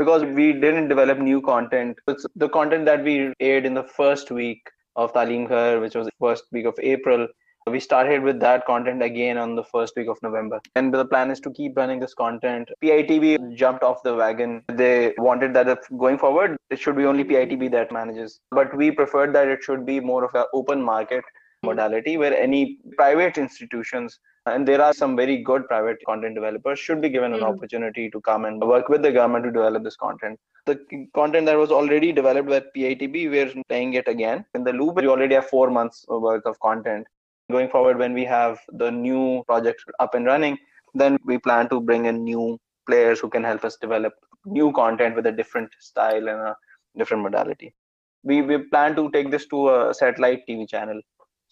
because 0.00 0.24
we 0.24 0.52
didn't 0.52 0.88
develop 0.88 1.18
new 1.18 1.40
content. 1.42 1.98
It's 2.08 2.26
the 2.34 2.48
content 2.48 2.86
that 2.86 3.04
we 3.04 3.34
aired 3.38 3.66
in 3.66 3.74
the 3.74 3.84
first 3.84 4.30
week 4.30 4.62
of 4.96 5.12
Talim 5.12 5.48
Ghar, 5.48 5.80
which 5.80 5.94
was 5.94 6.06
the 6.06 6.18
first 6.18 6.44
week 6.52 6.64
of 6.64 6.74
April, 6.82 7.28
we 7.66 7.80
started 7.80 8.22
with 8.22 8.40
that 8.40 8.64
content 8.66 9.02
again 9.02 9.36
on 9.36 9.54
the 9.54 9.64
first 9.64 9.92
week 9.96 10.08
of 10.08 10.16
November. 10.22 10.60
And 10.74 10.92
the 10.92 11.04
plan 11.04 11.30
is 11.30 11.40
to 11.40 11.50
keep 11.50 11.76
running 11.76 12.00
this 12.00 12.14
content. 12.14 12.70
PITB 12.82 13.54
jumped 13.54 13.82
off 13.82 14.02
the 14.02 14.14
wagon. 14.14 14.62
They 14.68 15.12
wanted 15.18 15.52
that 15.54 15.78
going 15.98 16.18
forward, 16.18 16.56
it 16.70 16.78
should 16.78 16.96
be 16.96 17.04
only 17.04 17.24
PITB 17.24 17.70
that 17.72 17.92
manages. 17.92 18.40
But 18.50 18.74
we 18.76 18.90
preferred 18.90 19.34
that 19.34 19.48
it 19.48 19.62
should 19.62 19.84
be 19.84 20.00
more 20.00 20.24
of 20.24 20.34
an 20.34 20.46
open 20.54 20.82
market 20.82 21.24
modality 21.62 22.16
where 22.16 22.34
any 22.36 22.78
private 22.96 23.36
institutions 23.36 24.18
and 24.54 24.66
there 24.66 24.82
are 24.82 24.92
some 24.92 25.16
very 25.16 25.36
good 25.48 25.66
private 25.68 25.98
content 26.06 26.34
developers 26.34 26.78
should 26.78 27.00
be 27.00 27.08
given 27.08 27.32
an 27.32 27.40
mm. 27.40 27.50
opportunity 27.50 28.10
to 28.10 28.20
come 28.20 28.44
and 28.44 28.62
work 28.62 28.88
with 28.88 29.02
the 29.02 29.12
government 29.12 29.44
to 29.44 29.50
develop 29.50 29.84
this 29.84 29.96
content. 29.96 30.38
The 30.66 30.78
content 31.14 31.46
that 31.46 31.56
was 31.56 31.70
already 31.70 32.12
developed 32.12 32.48
with 32.48 32.64
pitb 32.76 33.30
we're 33.30 33.52
playing 33.68 33.94
it 33.94 34.08
again. 34.08 34.44
In 34.54 34.64
the 34.64 34.72
loop 34.72 34.96
we 34.96 35.08
already 35.08 35.34
have 35.34 35.46
four 35.46 35.70
months 35.70 36.04
worth 36.08 36.46
of 36.46 36.58
content. 36.60 37.06
Going 37.50 37.68
forward 37.68 37.98
when 37.98 38.12
we 38.12 38.24
have 38.24 38.60
the 38.74 38.90
new 38.90 39.42
project 39.46 39.82
up 39.98 40.14
and 40.14 40.26
running 40.26 40.58
then 40.94 41.18
we 41.24 41.38
plan 41.38 41.68
to 41.68 41.80
bring 41.80 42.06
in 42.06 42.24
new 42.24 42.58
players 42.86 43.20
who 43.20 43.28
can 43.28 43.44
help 43.44 43.64
us 43.64 43.76
develop 43.76 44.12
new 44.44 44.72
content 44.72 45.14
with 45.14 45.26
a 45.26 45.32
different 45.32 45.70
style 45.78 46.28
and 46.28 46.40
a 46.40 46.56
different 46.96 47.22
modality. 47.22 47.74
We, 48.22 48.42
we 48.42 48.58
plan 48.58 48.96
to 48.96 49.10
take 49.12 49.30
this 49.30 49.46
to 49.48 49.68
a 49.74 49.94
satellite 49.94 50.42
tv 50.48 50.68
channel 50.68 51.00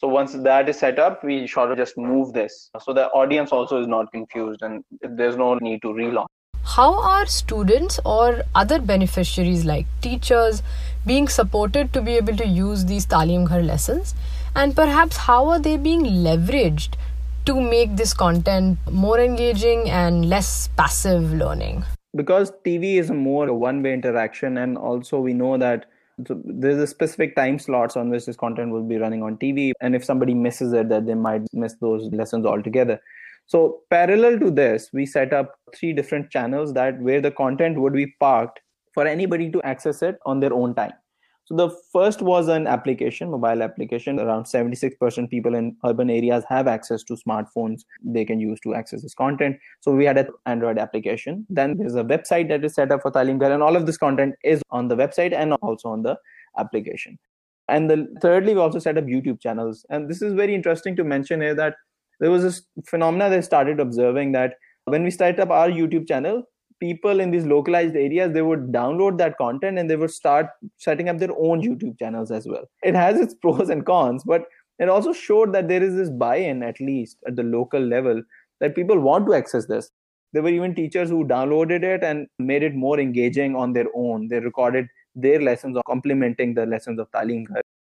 so 0.01 0.07
once 0.07 0.33
that 0.33 0.69
is 0.69 0.79
set 0.79 1.01
up, 1.01 1.25
we 1.25 1.49
sort 1.49 1.73
of 1.73 1.77
just 1.77 1.99
move 1.99 2.33
this. 2.33 2.71
So 2.81 2.93
the 2.93 3.09
audience 3.09 3.51
also 3.51 3.81
is 3.81 3.89
not 3.89 4.13
confused 4.13 4.63
and 4.63 4.85
there's 5.01 5.37
no 5.37 5.55
need 5.55 5.83
to 5.83 5.89
relaunch. 5.89 6.27
How 6.63 7.03
are 7.03 7.27
students 7.27 7.99
or 8.05 8.45
other 8.55 8.79
beneficiaries 8.79 9.65
like 9.65 9.87
teachers 10.01 10.63
being 11.05 11.27
supported 11.27 11.93
to 11.95 12.01
be 12.01 12.15
able 12.15 12.37
to 12.37 12.47
use 12.47 12.85
these 12.85 13.07
Talim 13.07 13.49
Ghar 13.49 13.63
lessons? 13.63 14.15
And 14.55 14.77
perhaps 14.77 15.17
how 15.17 15.49
are 15.49 15.59
they 15.59 15.77
being 15.77 16.05
leveraged 16.05 16.95
to 17.47 17.61
make 17.61 17.97
this 17.97 18.15
content 18.15 18.79
more 18.89 19.19
engaging 19.19 19.91
and 19.91 20.29
less 20.29 20.69
passive 20.77 21.33
learning? 21.33 21.85
Because 22.15 22.53
TV 22.65 22.99
is 22.99 23.11
a 23.11 23.15
more 23.15 23.53
one 23.53 23.83
way 23.83 23.95
interaction, 23.95 24.59
and 24.59 24.79
also 24.79 25.19
we 25.19 25.33
know 25.33 25.59
that 25.59 25.87
so 25.87 25.98
there's 26.19 26.79
a 26.79 26.87
specific 26.87 27.37
time 27.37 27.59
slots 27.59 27.97
on 27.97 28.11
which 28.11 28.27
this 28.27 28.37
content 28.37 28.73
will 28.73 28.83
be 28.83 28.97
running 28.97 29.23
on 29.23 29.37
tv 29.37 29.73
and 29.81 29.95
if 29.95 30.05
somebody 30.05 30.35
misses 30.35 30.73
it 30.73 30.89
that 30.89 31.07
they 31.07 31.15
might 31.15 31.43
miss 31.53 31.75
those 31.81 32.11
lessons 32.13 32.45
altogether. 32.45 33.01
So 33.47 33.81
parallel 33.89 34.39
to 34.41 34.51
this 34.51 34.91
we 34.93 35.07
set 35.07 35.33
up 35.33 35.55
three 35.75 35.93
different 35.93 36.31
channels 36.31 36.75
that 36.75 37.01
where 37.01 37.21
the 37.21 37.31
content 37.31 37.81
would 37.81 37.93
be 37.93 38.15
parked 38.21 38.61
for 38.93 39.07
anybody 39.07 39.51
to 39.51 39.63
access 39.63 40.03
it 40.03 40.19
on 40.27 40.41
their 40.41 40.53
own 40.53 40.75
time 40.75 40.93
so 41.49 41.57
the 41.57 41.71
first 41.95 42.21
was 42.21 42.49
an 42.49 42.67
application, 42.67 43.31
mobile 43.31 43.63
application. 43.63 44.21
Around 44.21 44.45
76% 44.45 45.31
people 45.31 45.55
in 45.55 45.75
urban 45.83 46.11
areas 46.11 46.45
have 46.47 46.69
access 46.69 47.03
to 47.05 47.15
smartphones 47.15 47.85
they 48.05 48.27
can 48.27 48.39
use 48.39 48.61
to 48.61 48.75
access 48.75 49.01
this 49.01 49.15
content. 49.15 49.57
So 49.81 49.95
we 49.95 50.05
had 50.05 50.19
an 50.19 50.29
Android 50.45 50.79
application. 50.79 51.47
Then 51.49 51.79
there's 51.79 51.95
a 51.95 52.05
website 52.05 52.49
that 52.49 52.67
is 52.67 52.75
set 52.75 52.93
up 52.93 53.01
for 53.01 53.11
Talim 53.11 53.41
Ghar, 53.41 53.51
and 53.51 53.63
all 53.63 53.77
of 53.77 53.87
this 53.87 53.97
content 53.97 54.35
is 54.45 54.61
on 54.69 54.89
the 54.89 54.97
website 54.97 55.33
and 55.33 55.55
also 55.55 55.89
on 55.89 56.03
the 56.03 56.19
application. 56.59 57.19
And 57.69 57.89
the 57.89 58.15
thirdly, 58.21 58.53
we 58.53 58.61
also 58.61 58.79
set 58.79 58.99
up 58.99 59.05
YouTube 59.05 59.41
channels. 59.41 59.87
And 59.89 60.07
this 60.07 60.21
is 60.21 60.35
very 60.35 60.55
interesting 60.55 60.97
to 60.97 61.05
mention 61.05 61.41
here 61.41 61.55
that 61.55 61.77
there 62.21 62.31
was 62.31 62.43
this 62.43 62.61
phenomena 62.85 63.31
they 63.31 63.41
started 63.41 63.81
observing 63.81 64.33
that 64.33 64.57
when 64.85 65.03
we 65.03 65.11
started 65.11 65.41
up 65.41 65.49
our 65.49 65.71
YouTube 65.71 66.07
channel, 66.07 66.43
people 66.81 67.21
in 67.21 67.31
these 67.31 67.47
localized 67.47 67.97
areas 67.97 68.33
they 68.33 68.43
would 68.43 68.73
download 68.73 69.19
that 69.19 69.37
content 69.39 69.79
and 69.79 69.91
they 69.91 69.97
would 69.97 70.11
start 70.11 70.47
setting 70.77 71.09
up 71.09 71.19
their 71.19 71.33
own 71.39 71.61
youtube 71.63 71.99
channels 71.99 72.31
as 72.31 72.47
well. 72.47 72.65
It 72.83 72.95
has 72.95 73.21
its 73.21 73.35
pros 73.43 73.69
and 73.69 73.85
cons 73.85 74.23
but 74.25 74.45
it 74.79 74.89
also 74.89 75.13
showed 75.13 75.53
that 75.55 75.69
there 75.69 75.83
is 75.83 75.95
this 75.95 76.11
buy-in 76.11 76.63
at 76.63 76.81
least 76.81 77.19
at 77.27 77.37
the 77.37 77.43
local 77.43 77.81
level 77.81 78.23
that 78.61 78.75
people 78.75 78.99
want 78.99 79.27
to 79.27 79.35
access 79.35 79.67
this. 79.67 79.91
There 80.33 80.43
were 80.43 80.51
even 80.51 80.75
teachers 80.75 81.09
who 81.09 81.25
downloaded 81.25 81.83
it 81.83 82.05
and 82.05 82.27
made 82.39 82.63
it 82.63 82.75
more 82.75 83.01
engaging 83.01 83.57
on 83.57 83.73
their 83.73 83.87
own. 83.95 84.29
They 84.29 84.41
recorded 84.41 84.87
their 85.15 85.41
lessons 85.41 85.77
of 85.77 85.83
complementing 85.85 86.55
the 86.55 86.67
lessons 86.67 87.01
of 87.01 87.11
talim 87.11 87.47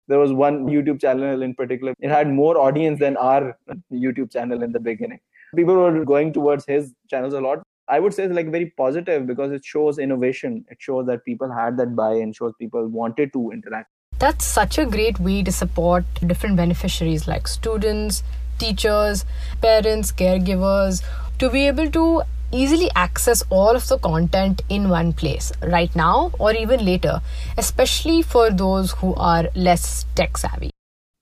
there 0.10 0.20
was 0.20 0.34
one 0.34 0.66
youtube 0.66 1.00
channel 1.00 1.44
in 1.44 1.54
particular. 1.54 1.94
It 2.00 2.10
had 2.10 2.28
more 2.28 2.58
audience 2.58 3.00
than 3.00 3.16
our 3.18 3.58
youtube 3.94 4.32
channel 4.32 4.64
in 4.64 4.72
the 4.72 4.80
beginning. 4.80 5.20
People 5.56 5.76
were 5.76 6.04
going 6.04 6.34
towards 6.34 6.66
his 6.66 6.94
channels 7.10 7.34
a 7.34 7.40
lot 7.40 7.60
I 7.90 8.00
would 8.00 8.14
say 8.14 8.24
it's 8.24 8.36
like 8.36 8.52
very 8.52 8.68
positive 8.78 9.26
because 9.26 9.52
it 9.52 9.66
shows 9.66 9.98
innovation. 9.98 10.64
It 10.70 10.78
shows 10.80 11.08
that 11.08 11.26
people 11.26 11.52
had 11.52 11.76
that 11.78 11.96
buy-in, 11.96 12.34
shows 12.34 12.54
people 12.60 12.88
wanted 12.88 13.34
to 13.34 13.50
interact. 13.52 13.90
That's 14.20 14.46
such 14.46 14.78
a 14.78 14.86
great 14.86 15.20
way 15.20 15.42
to 15.42 15.52
support 15.52 16.04
different 16.28 16.56
beneficiaries 16.56 17.28
like 17.28 17.48
students, 17.48 18.22
teachers, 18.60 19.26
parents, 19.62 20.12
caregivers 20.12 21.02
to 21.40 21.50
be 21.50 21.66
able 21.66 21.90
to 21.92 22.22
easily 22.52 22.92
access 22.96 23.44
all 23.50 23.76
of 23.76 23.88
the 23.88 23.98
content 23.98 24.62
in 24.70 24.90
one 24.90 25.14
place 25.14 25.52
right 25.64 25.96
now 25.96 26.32
or 26.38 26.54
even 26.54 26.86
later, 26.86 27.22
especially 27.58 28.22
for 28.22 28.52
those 28.52 28.92
who 28.92 29.16
are 29.16 29.50
less 29.56 30.06
tech 30.14 30.38
savvy. 30.38 30.70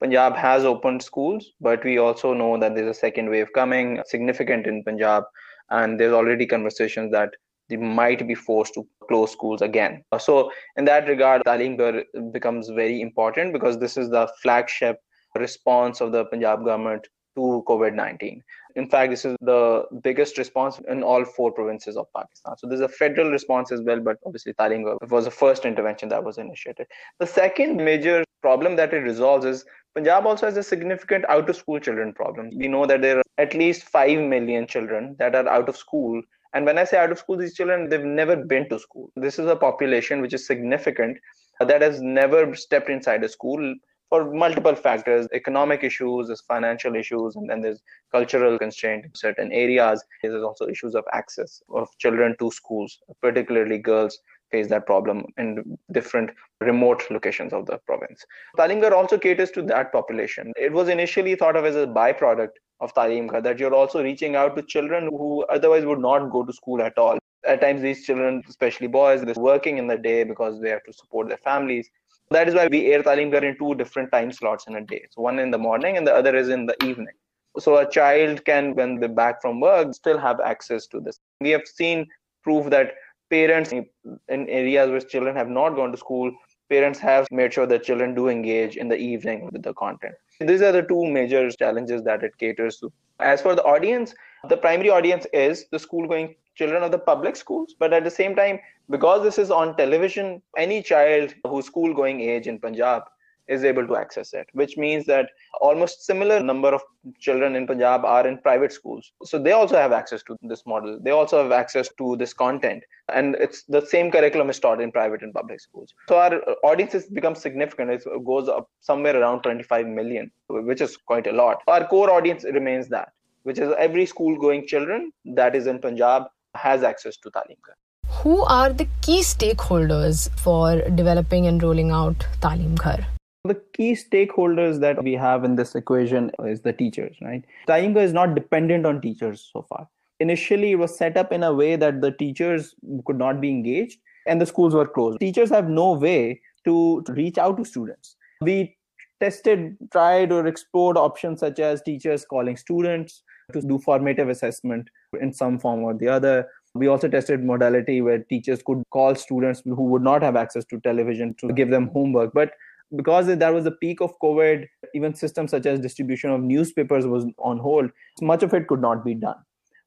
Punjab 0.02 0.36
has 0.36 0.66
opened 0.66 1.02
schools, 1.02 1.54
but 1.62 1.84
we 1.84 1.98
also 1.98 2.34
know 2.34 2.58
that 2.58 2.76
there's 2.76 2.90
a 2.90 3.00
second 3.00 3.30
wave 3.30 3.48
coming, 3.54 4.02
significant 4.06 4.68
in 4.68 4.84
Punjab 4.84 5.24
and 5.70 6.00
there's 6.00 6.14
already 6.14 6.46
conversations 6.46 7.12
that 7.12 7.34
they 7.70 7.78
might 7.78 8.26
be 8.28 8.36
forced 8.36 8.74
to 8.76 8.88
close 9.08 9.32
schools 9.32 9.62
again. 9.62 10.04
So 10.20 10.52
in 10.78 10.86
that 10.86 11.08
regard, 11.08 11.44
Talim 11.46 12.04
becomes 12.32 12.70
very 12.70 13.02
important 13.02 13.52
because 13.54 13.78
this 13.78 13.98
is 13.98 14.10
the 14.10 14.30
flagship 14.42 14.98
response 15.36 16.00
of 16.00 16.12
the 16.12 16.26
Punjab 16.26 16.64
government 16.64 17.08
to 17.38 17.64
COVID-19. 17.68 18.42
In 18.76 18.90
fact, 18.90 19.12
this 19.12 19.26
is 19.26 19.36
the 19.42 19.86
biggest 20.04 20.38
response 20.38 20.80
in 20.90 21.04
all 21.04 21.24
four 21.24 21.52
provinces 21.52 21.98
of 21.98 22.08
Pakistan. 22.16 22.58
So 22.58 22.68
there's 22.68 22.82
a 22.82 22.90
federal 22.90 23.32
response 23.32 23.72
as 23.72 23.82
well, 23.82 24.00
but 24.00 24.18
obviously 24.26 24.54
Talim 24.54 24.84
Ghar 24.84 24.98
was 25.10 25.26
the 25.26 25.32
first 25.32 25.66
intervention 25.66 26.10
that 26.10 26.24
was 26.24 26.38
initiated. 26.38 26.88
The 27.20 27.28
second 27.28 27.78
major 27.78 28.24
problem 28.42 28.76
that 28.76 28.94
it 28.94 29.00
resolves 29.00 29.46
is 29.46 29.66
Punjab 29.96 30.28
also 30.28 30.46
has 30.46 30.58
a 30.58 30.64
significant 30.64 31.26
out 31.28 31.50
of 31.50 31.56
school 31.56 31.80
children 31.80 32.14
problem. 32.14 32.50
We 32.56 32.68
know 32.68 32.86
that 32.86 33.02
there 33.02 33.20
are 33.20 33.24
at 33.38 33.54
least 33.54 33.84
5 33.84 34.20
million 34.20 34.68
children 34.68 35.16
that 35.20 35.36
are 35.36 35.48
out 35.48 35.70
of 35.70 35.78
school. 35.78 36.22
And 36.54 36.66
when 36.66 36.78
I 36.78 36.84
say 36.84 36.98
out 36.98 37.12
of 37.12 37.20
school, 37.20 37.38
these 37.38 37.56
children, 37.56 37.90
they've 37.90 38.04
never 38.04 38.36
been 38.36 38.70
to 38.70 38.80
school. 38.80 39.12
This 39.16 39.40
is 39.40 39.48
a 39.48 39.56
population 39.56 40.22
which 40.22 40.34
is 40.34 40.46
significant 40.46 41.18
that 41.60 41.82
has 41.82 42.00
never 42.02 42.56
stepped 42.56 42.90
inside 42.90 43.24
a 43.24 43.30
school 43.30 43.76
for 44.10 44.34
multiple 44.34 44.76
factors 44.76 45.28
economic 45.34 45.84
issues 45.84 46.28
there's 46.28 46.42
financial 46.42 46.96
issues 46.96 47.36
and 47.36 47.50
then 47.50 47.62
there's 47.62 47.82
cultural 48.12 48.58
constraint 48.58 49.06
in 49.06 49.14
certain 49.16 49.52
areas 49.52 50.04
there's 50.24 50.44
also 50.44 50.68
issues 50.68 50.96
of 50.96 51.04
access 51.14 51.62
of 51.70 51.88
children 51.98 52.36
to 52.40 52.52
schools 52.52 53.00
particularly 53.22 53.78
girls 53.78 54.20
face 54.52 54.68
that 54.70 54.86
problem 54.86 55.26
in 55.38 55.78
different 55.92 56.30
remote 56.62 57.04
locations 57.10 57.54
of 57.54 57.66
the 57.66 57.78
province. 57.86 58.26
Talim 58.58 58.92
also 58.92 59.18
caters 59.18 59.52
to 59.52 59.62
that 59.64 59.92
population. 59.92 60.54
It 60.56 60.72
was 60.72 60.90
initially 60.90 61.36
thought 61.36 61.56
of 61.56 61.66
as 61.66 61.76
a 61.76 61.86
byproduct 61.86 62.52
of 62.80 62.94
Talim 62.94 63.44
that 63.44 63.60
you're 63.60 63.74
also 63.74 64.04
reaching 64.04 64.36
out 64.36 64.56
to 64.56 64.62
children 64.62 65.10
who 65.12 65.44
otherwise 65.46 65.86
would 65.86 66.00
not 66.00 66.32
go 66.32 66.44
to 66.44 66.54
school 66.54 66.82
at 66.82 66.98
all. 66.98 67.18
At 67.46 67.62
times, 67.62 67.82
these 67.82 68.06
children, 68.06 68.44
especially 68.48 68.88
boys, 68.88 69.22
they're 69.22 69.34
working 69.36 69.78
in 69.78 69.88
the 69.88 69.98
day 69.98 70.24
because 70.24 70.60
they 70.60 70.70
have 70.70 70.84
to 70.84 70.94
support 70.94 71.28
their 71.28 71.38
families. 71.38 71.90
That 72.32 72.48
is 72.48 72.56
why 72.56 72.68
we 72.68 72.88
air 72.88 73.04
Talim 73.04 73.34
in 73.42 73.58
two 73.58 73.76
different 73.76 74.12
time 74.12 74.32
slots 74.32 74.68
in 74.68 74.76
a 74.76 74.82
day. 74.82 75.06
So 75.12 75.22
one 75.22 75.40
in 75.40 75.52
the 75.52 75.58
morning 75.58 75.98
and 75.98 76.06
the 76.06 76.14
other 76.14 76.36
is 76.36 76.50
in 76.50 76.66
the 76.66 76.76
evening. 76.84 77.16
So 77.60 77.78
a 77.78 77.90
child 77.90 78.44
can, 78.46 78.76
when 78.76 79.00
they're 79.00 79.10
back 79.10 79.42
from 79.42 79.60
work, 79.60 79.94
still 79.94 80.18
have 80.18 80.40
access 80.42 80.88
to 80.88 81.00
this. 81.00 81.20
We 81.42 81.50
have 81.52 81.66
seen 81.66 82.06
proof 82.44 82.70
that 82.70 82.94
parents 83.30 83.72
in 83.72 83.86
areas 84.30 84.90
where 84.90 85.02
children 85.02 85.36
have 85.36 85.50
not 85.50 85.76
gone 85.76 85.92
to 85.92 85.98
school 85.98 86.32
parents 86.70 87.00
have 87.00 87.28
made 87.32 87.54
sure 87.54 87.66
that 87.66 87.84
children 87.84 88.14
do 88.14 88.28
engage 88.30 88.78
in 88.78 88.88
the 88.88 88.96
evening 88.96 89.50
with 89.52 89.64
the 89.64 89.74
content 89.74 90.14
these 90.40 90.62
are 90.62 90.72
the 90.72 90.82
two 90.82 91.06
major 91.06 91.50
challenges 91.52 92.04
that 92.04 92.24
it 92.24 92.38
caters 92.38 92.78
to 92.78 92.92
as 93.20 93.42
for 93.42 93.56
the 93.56 93.64
audience 93.64 94.14
the 94.50 94.58
primary 94.58 94.90
audience 94.90 95.28
is 95.34 95.66
the 95.72 95.80
school 95.80 96.08
going 96.08 96.34
children 96.56 96.84
of 96.84 96.92
the 96.92 97.04
public 97.12 97.36
schools 97.36 97.76
but 97.80 97.94
at 97.94 98.04
the 98.04 98.16
same 98.20 98.36
time 98.36 98.60
because 98.90 99.24
this 99.24 99.38
is 99.38 99.52
on 99.52 99.76
television 99.76 100.42
any 100.58 100.82
child 100.82 101.34
who's 101.46 101.66
school 101.66 101.94
going 101.94 102.22
age 102.22 102.48
in 102.48 102.60
punjab 102.60 103.04
is 103.48 103.64
able 103.64 103.88
to 103.88 103.96
access 103.96 104.34
it, 104.34 104.48
which 104.54 104.78
means 104.78 105.06
that 105.06 105.30
almost 105.62 106.06
similar 106.06 106.42
number 106.42 106.70
of 106.70 106.82
children 107.20 107.56
in 107.56 107.66
Punjab 107.66 108.04
are 108.04 108.28
in 108.28 108.38
private 108.40 108.72
schools. 108.72 109.12
So 109.24 109.40
they 109.40 109.54
also 109.54 109.76
have 109.78 109.92
access 109.92 110.22
to 110.24 110.38
this 110.42 110.66
model. 110.66 111.00
They 111.02 111.12
also 111.12 111.42
have 111.42 111.52
access 111.52 111.90
to 111.98 112.18
this 112.18 112.34
content. 112.34 112.84
And 113.10 113.36
it's 113.36 113.64
the 113.64 113.86
same 113.86 114.12
curriculum 114.12 114.50
is 114.50 114.60
taught 114.60 114.82
in 114.82 114.92
private 114.92 115.22
and 115.24 115.34
public 115.34 115.62
schools. 115.62 115.94
So 116.10 116.18
our 116.18 116.42
audiences 116.64 117.06
become 117.06 117.36
significant. 117.36 117.92
It 117.92 118.04
goes 118.26 118.50
up 118.50 118.70
somewhere 118.82 119.20
around 119.20 119.44
25 119.44 119.88
million, 119.88 120.32
which 120.50 120.82
is 120.82 120.98
quite 120.98 121.28
a 121.28 121.32
lot. 121.32 121.62
Our 121.68 121.88
core 121.88 122.12
audience 122.12 122.44
remains 122.44 122.90
that, 122.90 123.14
which 123.44 123.60
is 123.60 123.74
every 123.78 124.06
school 124.06 124.38
going 124.38 124.68
children 124.68 125.12
that 125.26 125.56
is 125.56 125.68
in 125.68 125.80
Punjab 125.80 126.24
has 126.56 126.84
access 126.84 127.18
to 127.18 127.30
Talim 127.30 127.58
Ghar. 127.66 127.76
Who 128.22 128.44
are 128.46 128.74
the 128.74 128.88
key 129.02 129.20
stakeholders 129.20 130.30
for 130.40 130.82
developing 130.90 131.46
and 131.46 131.62
rolling 131.62 131.92
out 131.92 132.26
Talim 132.42 132.76
Ghar? 132.78 133.06
the 133.44 133.62
key 133.74 133.94
stakeholders 133.94 134.80
that 134.82 135.02
we 135.02 135.14
have 135.14 135.44
in 135.46 135.56
this 135.56 135.74
equation 135.74 136.32
is 136.40 136.62
the 136.62 136.74
teachers, 136.74 137.16
right? 137.22 137.46
Talim 137.68 137.96
is 137.96 138.12
not 138.12 138.36
dependent 138.36 138.86
on 138.86 139.00
teachers 139.00 139.50
so 139.54 139.66
far. 139.70 139.88
Initially, 140.20 140.72
it 140.72 140.76
was 140.76 140.98
set 140.98 141.16
up 141.16 141.32
in 141.32 141.44
a 141.44 141.54
way 141.54 141.76
that 141.76 142.02
the 142.02 142.12
teachers 142.12 142.76
could 143.06 143.18
not 143.18 143.40
be 143.40 143.50
engaged 143.50 144.00
and 144.26 144.42
the 144.42 144.46
schools 144.46 144.74
were 144.74 144.88
closed. 144.88 145.20
Teachers 145.20 145.50
have 145.50 145.70
no 145.70 145.94
way 145.94 146.42
to 146.66 147.04
reach 147.10 147.38
out 147.38 147.56
to 147.58 147.64
students. 147.64 148.18
We 148.42 148.76
tested, 149.22 149.78
tried, 149.92 150.32
or 150.32 150.48
explored 150.48 150.98
options 150.98 151.40
such 151.40 151.60
as 151.60 151.82
teachers 151.82 152.26
calling 152.26 152.58
students, 152.58 153.24
to 153.54 153.62
do 153.62 153.80
formative 153.80 154.30
assessment 154.30 154.90
in 155.22 155.32
some 155.32 155.58
form 155.60 155.84
or 155.84 155.94
the 155.94 156.08
other. 156.08 156.48
We 156.78 156.88
also 156.88 157.08
tested 157.08 157.44
modality 157.44 158.02
where 158.02 158.20
teachers 158.20 158.62
could 158.64 158.84
call 158.92 159.16
students 159.16 159.62
who 159.66 159.84
would 159.84 160.02
not 160.02 160.22
have 160.22 160.36
access 160.36 160.66
to 160.66 160.80
television 160.80 161.36
to 161.40 161.54
give 161.54 161.70
them 161.70 161.90
homework. 161.94 162.34
But 162.34 162.52
because 162.96 163.28
that 163.28 163.54
was 163.54 163.66
a 163.66 163.72
peak 163.72 164.00
of 164.02 164.18
COVID, 164.20 164.66
even 164.96 165.14
systems 165.14 165.52
such 165.52 165.66
as 165.66 165.80
distribution 165.80 166.30
of 166.30 166.42
newspapers 166.42 167.06
was 167.06 167.26
on 167.40 167.58
hold. 167.58 167.90
Much 168.22 168.44
of 168.44 168.54
it 168.54 168.68
could 168.68 168.82
not 168.82 169.04
be 169.04 169.14
done. 169.14 169.36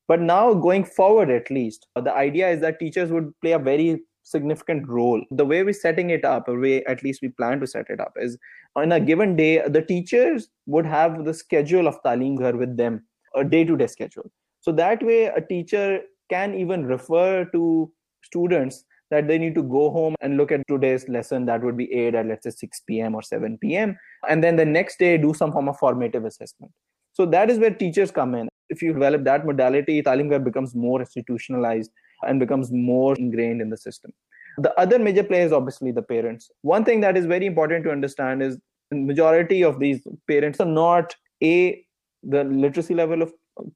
But 0.06 0.20
now, 0.20 0.52
going 0.54 0.84
forward, 0.84 1.30
at 1.30 1.50
least, 1.50 1.86
the 1.94 2.12
idea 2.12 2.50
is 2.50 2.60
that 2.60 2.80
teachers 2.80 3.10
would 3.12 3.32
play 3.40 3.52
a 3.52 3.58
very 3.58 4.02
significant 4.24 4.86
role. 4.88 5.22
The 5.30 5.44
way 5.44 5.62
we're 5.62 5.72
setting 5.72 6.10
it 6.10 6.24
up, 6.24 6.48
or 6.48 6.58
way 6.58 6.84
at 6.84 7.02
least 7.02 7.22
we 7.22 7.28
plan 7.28 7.60
to 7.60 7.66
set 7.66 7.88
it 7.88 8.00
up, 8.00 8.14
is 8.16 8.36
on 8.76 8.92
a 8.92 9.00
given 9.00 9.36
day, 9.36 9.62
the 9.66 9.82
teachers 9.82 10.48
would 10.66 10.84
have 10.84 11.24
the 11.24 11.32
schedule 11.32 11.86
of 11.86 12.02
Talim 12.02 12.36
Ghar 12.38 12.56
with 12.56 12.76
them, 12.76 13.04
a 13.34 13.44
day 13.44 13.64
to 13.64 13.76
day 13.76 13.86
schedule. 13.86 14.30
So 14.60 14.72
that 14.72 15.02
way, 15.02 15.26
a 15.26 15.40
teacher 15.40 16.00
can 16.30 16.54
even 16.54 16.84
refer 16.84 17.44
to 17.46 17.92
students 18.22 18.84
that 19.10 19.26
they 19.26 19.38
need 19.38 19.54
to 19.54 19.62
go 19.62 19.90
home 19.90 20.14
and 20.20 20.36
look 20.36 20.52
at 20.52 20.66
today's 20.68 21.08
lesson 21.08 21.44
that 21.46 21.62
would 21.62 21.76
be 21.76 21.92
aired 21.92 22.14
at 22.14 22.26
let's 22.26 22.44
say 22.44 22.50
6 22.50 22.82
p.m. 22.86 23.14
or 23.14 23.22
7 23.22 23.58
p.m. 23.58 23.98
and 24.28 24.42
then 24.42 24.56
the 24.56 24.64
next 24.64 24.98
day 24.98 25.18
do 25.18 25.34
some 25.34 25.52
form 25.52 25.68
of 25.68 25.78
formative 25.78 26.24
assessment. 26.24 26.72
So 27.12 27.26
that 27.26 27.50
is 27.50 27.58
where 27.58 27.70
teachers 27.70 28.10
come 28.10 28.34
in. 28.34 28.48
If 28.68 28.82
you 28.82 28.92
develop 28.92 29.24
that 29.24 29.44
modality, 29.44 30.00
Talim 30.02 30.44
becomes 30.44 30.74
more 30.74 31.00
institutionalized 31.00 31.90
and 32.22 32.38
becomes 32.38 32.70
more 32.70 33.16
ingrained 33.16 33.60
in 33.60 33.68
the 33.68 33.76
system. 33.76 34.12
The 34.58 34.78
other 34.78 34.98
major 34.98 35.24
player 35.24 35.44
is 35.44 35.52
obviously 35.52 35.90
the 35.90 36.02
parents. 36.02 36.50
One 36.62 36.84
thing 36.84 37.00
that 37.00 37.16
is 37.16 37.26
very 37.26 37.46
important 37.46 37.84
to 37.84 37.90
understand 37.90 38.42
is 38.42 38.58
the 38.90 38.96
majority 38.96 39.62
of 39.64 39.80
these 39.80 40.06
parents 40.28 40.60
are 40.60 40.66
not 40.66 41.14
a 41.42 41.84
the 42.22 42.44
literacy 42.44 42.94
level 42.94 43.22
of 43.22 43.32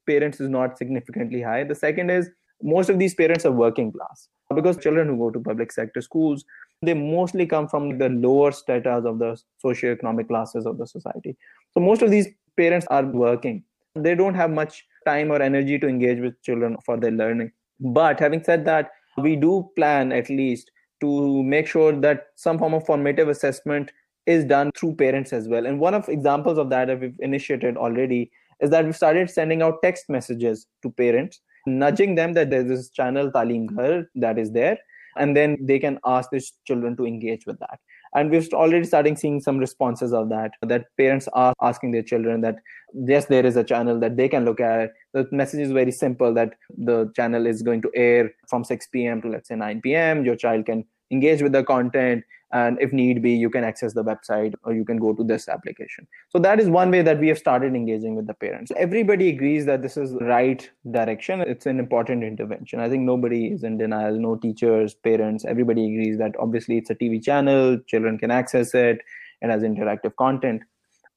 parents 0.07 0.39
is 0.39 0.49
not 0.49 0.77
significantly 0.77 1.41
high. 1.41 1.63
The 1.63 1.75
second 1.75 2.09
is 2.09 2.29
most 2.61 2.89
of 2.89 2.99
these 2.99 3.13
parents 3.13 3.45
are 3.45 3.51
working 3.51 3.91
class. 3.91 4.29
Because 4.53 4.77
children 4.77 5.07
who 5.07 5.17
go 5.17 5.31
to 5.31 5.39
public 5.39 5.71
sector 5.71 6.01
schools 6.01 6.45
they 6.81 6.93
mostly 6.93 7.45
come 7.45 7.67
from 7.67 7.97
the 7.97 8.09
lower 8.09 8.51
stratas 8.51 9.05
of 9.05 9.19
the 9.19 9.39
socio-economic 9.57 10.27
classes 10.27 10.65
of 10.65 10.77
the 10.77 10.87
society. 10.87 11.35
So 11.73 11.79
most 11.79 12.01
of 12.01 12.11
these 12.11 12.27
parents 12.57 12.87
are 12.89 13.03
working. 13.03 13.63
They 13.95 14.15
don't 14.15 14.35
have 14.35 14.51
much 14.51 14.85
time 15.05 15.31
or 15.31 15.41
energy 15.41 15.79
to 15.79 15.87
engage 15.87 16.19
with 16.19 16.41
children 16.41 16.77
for 16.85 16.97
their 16.97 17.11
learning. 17.11 17.51
But 17.79 18.19
having 18.19 18.43
said 18.43 18.65
that 18.65 18.91
we 19.17 19.35
do 19.35 19.69
plan 19.75 20.11
at 20.11 20.29
least 20.29 20.71
to 21.01 21.43
make 21.43 21.67
sure 21.67 21.93
that 21.93 22.27
some 22.35 22.57
form 22.57 22.73
of 22.73 22.85
formative 22.85 23.29
assessment 23.29 23.91
is 24.25 24.43
done 24.43 24.71
through 24.77 24.95
parents 24.95 25.33
as 25.33 25.47
well. 25.47 25.65
And 25.65 25.79
one 25.79 25.93
of 25.93 26.09
examples 26.09 26.57
of 26.57 26.69
that 26.71 26.87
that 26.87 26.99
we've 26.99 27.19
initiated 27.19 27.77
already 27.77 28.31
is 28.59 28.69
that 28.71 28.85
we've 28.85 28.95
started 28.95 29.29
sending 29.29 29.61
out 29.61 29.81
text 29.83 30.09
messages 30.09 30.67
to 30.81 30.89
parents 30.89 31.41
nudging 31.65 32.15
them 32.15 32.33
that 32.33 32.49
there's 32.49 32.67
this 32.67 32.89
channel 32.89 33.31
Talim 33.31 33.67
Ghar 33.75 34.09
that 34.15 34.37
is 34.37 34.51
there, 34.51 34.77
and 35.17 35.35
then 35.35 35.57
they 35.61 35.79
can 35.79 35.99
ask 36.05 36.29
their 36.29 36.41
children 36.65 36.95
to 36.97 37.05
engage 37.05 37.45
with 37.45 37.59
that. 37.59 37.79
And 38.15 38.31
we've 38.31 38.47
already 38.53 38.85
starting 38.85 39.17
seeing 39.17 39.41
some 39.41 39.57
responses 39.57 40.13
of 40.13 40.29
that. 40.29 40.51
That 40.61 40.85
parents 40.97 41.27
are 41.33 41.53
asking 41.61 41.91
their 41.91 42.01
children 42.01 42.41
that 42.41 42.55
yes, 42.93 43.25
there 43.25 43.45
is 43.45 43.57
a 43.57 43.63
channel 43.63 43.99
that 43.99 44.15
they 44.15 44.29
can 44.29 44.45
look 44.45 44.61
at. 44.61 44.91
The 45.13 45.27
message 45.31 45.59
is 45.59 45.71
very 45.71 45.91
simple 45.91 46.33
that 46.33 46.53
the 46.77 47.11
channel 47.15 47.45
is 47.45 47.61
going 47.61 47.81
to 47.81 47.91
air 47.93 48.33
from 48.47 48.63
6 48.63 48.87
p.m. 48.87 49.21
to 49.21 49.29
let's 49.29 49.49
say 49.49 49.55
9 49.55 49.81
p.m. 49.81 50.23
Your 50.23 50.37
child 50.37 50.65
can 50.65 50.85
engage 51.11 51.41
with 51.41 51.51
the 51.51 51.63
content 51.63 52.23
and 52.51 52.79
if 52.79 52.93
need 52.93 53.21
be 53.21 53.31
you 53.31 53.49
can 53.49 53.63
access 53.63 53.93
the 53.93 54.03
website 54.03 54.53
or 54.63 54.73
you 54.73 54.85
can 54.85 54.97
go 54.97 55.13
to 55.13 55.23
this 55.23 55.47
application. 55.49 56.07
So 56.29 56.39
that 56.39 56.59
is 56.59 56.69
one 56.69 56.91
way 56.91 57.01
that 57.01 57.19
we 57.19 57.27
have 57.27 57.37
started 57.37 57.75
engaging 57.75 58.15
with 58.15 58.27
the 58.27 58.33
parents. 58.33 58.71
Everybody 58.77 59.29
agrees 59.29 59.65
that 59.65 59.81
this 59.81 59.97
is 59.97 60.13
the 60.13 60.25
right 60.25 60.69
direction. 60.89 61.41
It's 61.41 61.65
an 61.65 61.79
important 61.79 62.23
intervention. 62.23 62.79
I 62.79 62.89
think 62.89 63.03
nobody 63.03 63.47
is 63.47 63.63
in 63.63 63.77
denial. 63.77 64.17
No 64.17 64.35
teachers 64.35 64.93
parents 64.93 65.45
everybody 65.45 65.85
agrees 65.85 66.17
that 66.19 66.35
obviously 66.39 66.77
it's 66.77 66.89
a 66.89 66.95
tv 66.95 67.23
channel. 67.23 67.77
Children 67.87 68.17
can 68.17 68.31
access 68.31 68.73
it. 68.73 69.01
It 69.41 69.49
has 69.49 69.63
interactive 69.63 70.15
content. 70.15 70.61